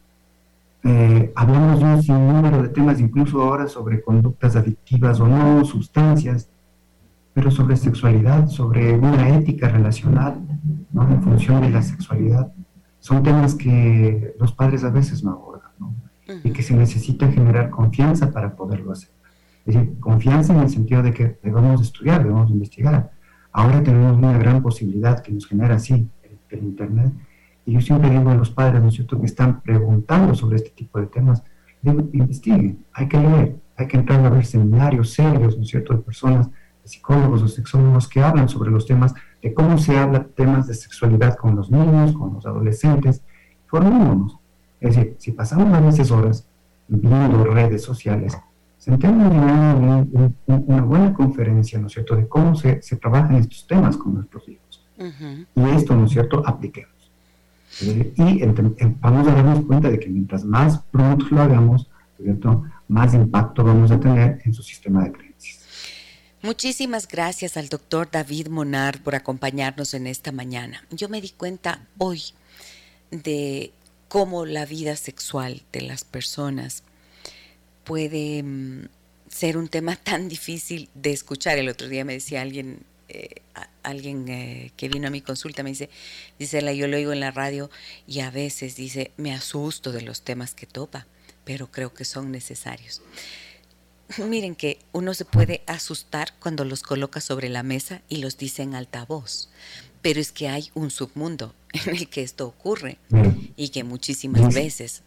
[0.83, 6.49] Eh, hablamos de un sinnúmero de temas, incluso ahora sobre conductas adictivas o no, sustancias,
[7.33, 10.41] pero sobre sexualidad, sobre una ética relacional,
[10.93, 11.09] ¿no?
[11.09, 12.53] en función de la sexualidad.
[13.01, 15.95] Son temas que los padres a veces no abordan, ¿no?
[16.43, 19.14] y que se necesita generar confianza para poderlo hacer.
[19.65, 23.11] Decir, confianza en el sentido de que debemos estudiar, debemos investigar.
[23.53, 26.09] Ahora tenemos una gran posibilidad que nos genera así
[26.51, 27.13] el, Internet.
[27.67, 30.71] Y yo siempre digo a los padres, ¿no es cierto?, que están preguntando sobre este
[30.71, 31.43] tipo de temas,
[31.83, 36.01] investiguen, hay que leer, hay que entrar a ver seminarios serios, ¿no es cierto?, de
[36.01, 40.67] personas, de psicólogos o sexólogos que hablan sobre los temas, de cómo se habla temas
[40.67, 43.23] de sexualidad con los niños, con los adolescentes,
[43.67, 44.39] formémonos.
[44.81, 46.47] Es decir, si pasamos a veces horas
[46.89, 48.37] viendo redes sociales,
[48.85, 53.97] sentemos en una, buena conferencia, ¿no es cierto?, de cómo se, se trabajan estos temas
[53.97, 54.85] con nuestros hijos.
[54.99, 56.93] Y esto, ¿no es cierto?, apliquemos.
[57.81, 58.45] Y
[59.01, 61.89] vamos a darnos cuenta de que mientras más pronto lo hagamos,
[62.23, 65.61] ¿cierto?, más impacto vamos a tener en su sistema de creencias.
[66.43, 70.85] Muchísimas gracias al doctor David Monard por acompañarnos en esta mañana.
[70.91, 72.21] Yo me di cuenta hoy
[73.11, 73.73] de
[74.09, 76.83] cómo la vida sexual de las personas
[77.85, 78.89] puede mm,
[79.29, 81.59] ser un tema tan difícil de escuchar.
[81.59, 83.43] El otro día me decía alguien, eh,
[83.83, 85.91] alguien eh, que vino a mi consulta me dice,
[86.39, 87.71] dice, yo lo oigo en la radio
[88.07, 91.07] y a veces dice, me asusto de los temas que topa,
[91.45, 93.03] pero creo que son necesarios.
[94.19, 98.63] Miren que uno se puede asustar cuando los coloca sobre la mesa y los dice
[98.63, 99.51] en alta voz,
[100.03, 102.99] pero es que hay un submundo en el que esto ocurre
[103.57, 105.03] y que muchísimas veces,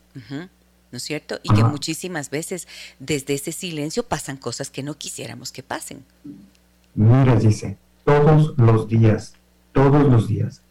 [0.91, 1.39] ¿no es cierto?
[1.43, 2.67] Y que muchísimas veces
[2.99, 6.03] desde ese silencio pasan cosas que no quisiéramos que pasen.
[6.95, 9.33] Mira, dice, todos los días,
[9.73, 10.61] todos los días,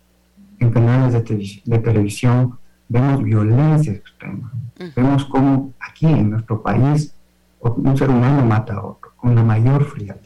[0.59, 4.53] en canales de, de televisión vemos violencia extrema.
[4.95, 7.13] Vemos cómo aquí en nuestro país
[7.61, 10.23] un ser humano mata a otro con la mayor frialdad.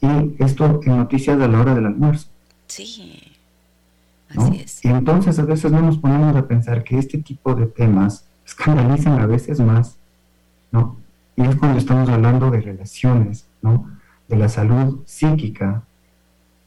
[0.00, 2.28] Y esto en noticias de la hora del almuerzo.
[2.66, 3.22] Sí.
[4.28, 4.84] Así es.
[4.84, 9.20] Y entonces a veces no nos ponemos a pensar que este tipo de temas escandalizan
[9.20, 9.96] a veces más,
[10.70, 10.96] ¿no?
[11.36, 13.90] Y es cuando estamos hablando de relaciones, ¿no?
[14.28, 15.82] De la salud psíquica,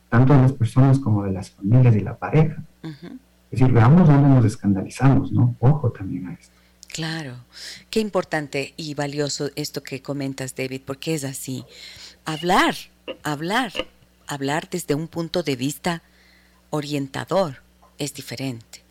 [0.09, 2.63] tanto de las personas como de las familias y la pareja.
[2.83, 5.55] Es decir, veamos dónde nos escandalizamos, ¿no?
[5.59, 6.53] Ojo también a esto.
[6.87, 7.35] Claro,
[7.89, 11.65] qué importante y valioso esto que comentas, David, porque es así.
[12.23, 12.75] Hablar,
[13.23, 13.73] hablar,
[14.27, 16.03] hablar desde un punto de vista
[16.69, 17.63] orientador
[17.97, 18.84] es diferente.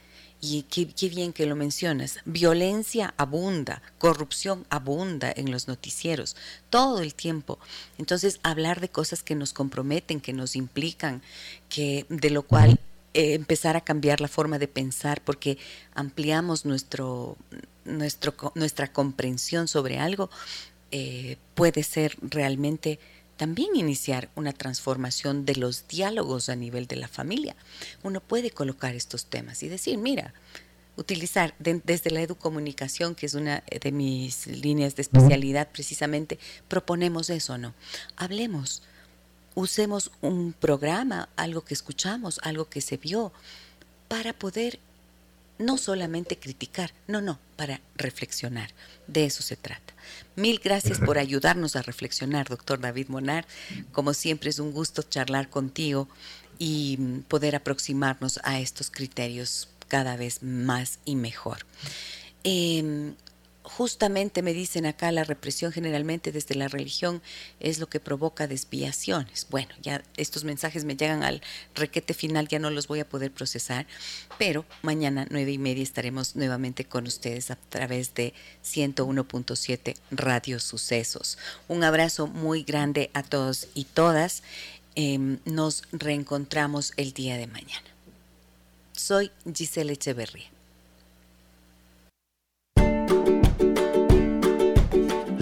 [0.47, 2.19] Y qué, bien que lo mencionas.
[2.27, 6.37] Violencia abunda, corrupción abunda en los noticieros
[6.69, 7.59] todo el tiempo.
[7.97, 11.23] Entonces, hablar de cosas que nos comprometen, que nos implican,
[11.71, 12.79] que de lo cual
[13.15, 15.57] eh, empezar a cambiar la forma de pensar, porque
[15.95, 17.39] ampliamos nuestro,
[17.87, 20.29] nuestra comprensión sobre algo,
[20.91, 22.99] eh, puede ser realmente
[23.37, 27.57] también iniciar una transformación de los diálogos a nivel de la familia.
[28.03, 30.35] Uno puede colocar estos temas y decir, mira,
[30.97, 36.39] utilizar desde la educomunicación, que es una de mis líneas de especialidad precisamente,
[36.69, 37.75] proponemos eso, ¿no?
[38.17, 38.83] Hablemos,
[39.55, 43.33] usemos un programa, algo que escuchamos, algo que se vio,
[44.09, 44.79] para poder
[45.59, 48.71] no solamente criticar, no, no, para reflexionar.
[49.07, 49.95] De eso se trata.
[50.37, 53.47] Mil gracias por ayudarnos a reflexionar, doctor David Monar.
[53.93, 56.09] Como siempre es un gusto charlar contigo
[56.59, 56.97] y
[57.29, 61.59] poder aproximarnos a estos criterios cada vez más y mejor.
[62.43, 63.15] Em,
[63.65, 67.23] justamente me dicen acá la represión generalmente desde la religión
[67.61, 69.47] es lo que provoca desviaciones.
[69.49, 71.41] Bueno, ya estos mensajes me llegan al
[71.75, 73.87] requete final, ya no los voy a poder procesar,
[74.39, 78.35] pero mañana nueve y media estaremos nuevamente con ustedes a través de
[78.65, 81.39] 101.7 Radio Sucesos.
[81.67, 84.43] Un abrazo muy grande a todos y todas.
[84.95, 87.89] Em, nos reencontramos el día de mañana.
[88.93, 90.54] Soy Giselle Echeverría.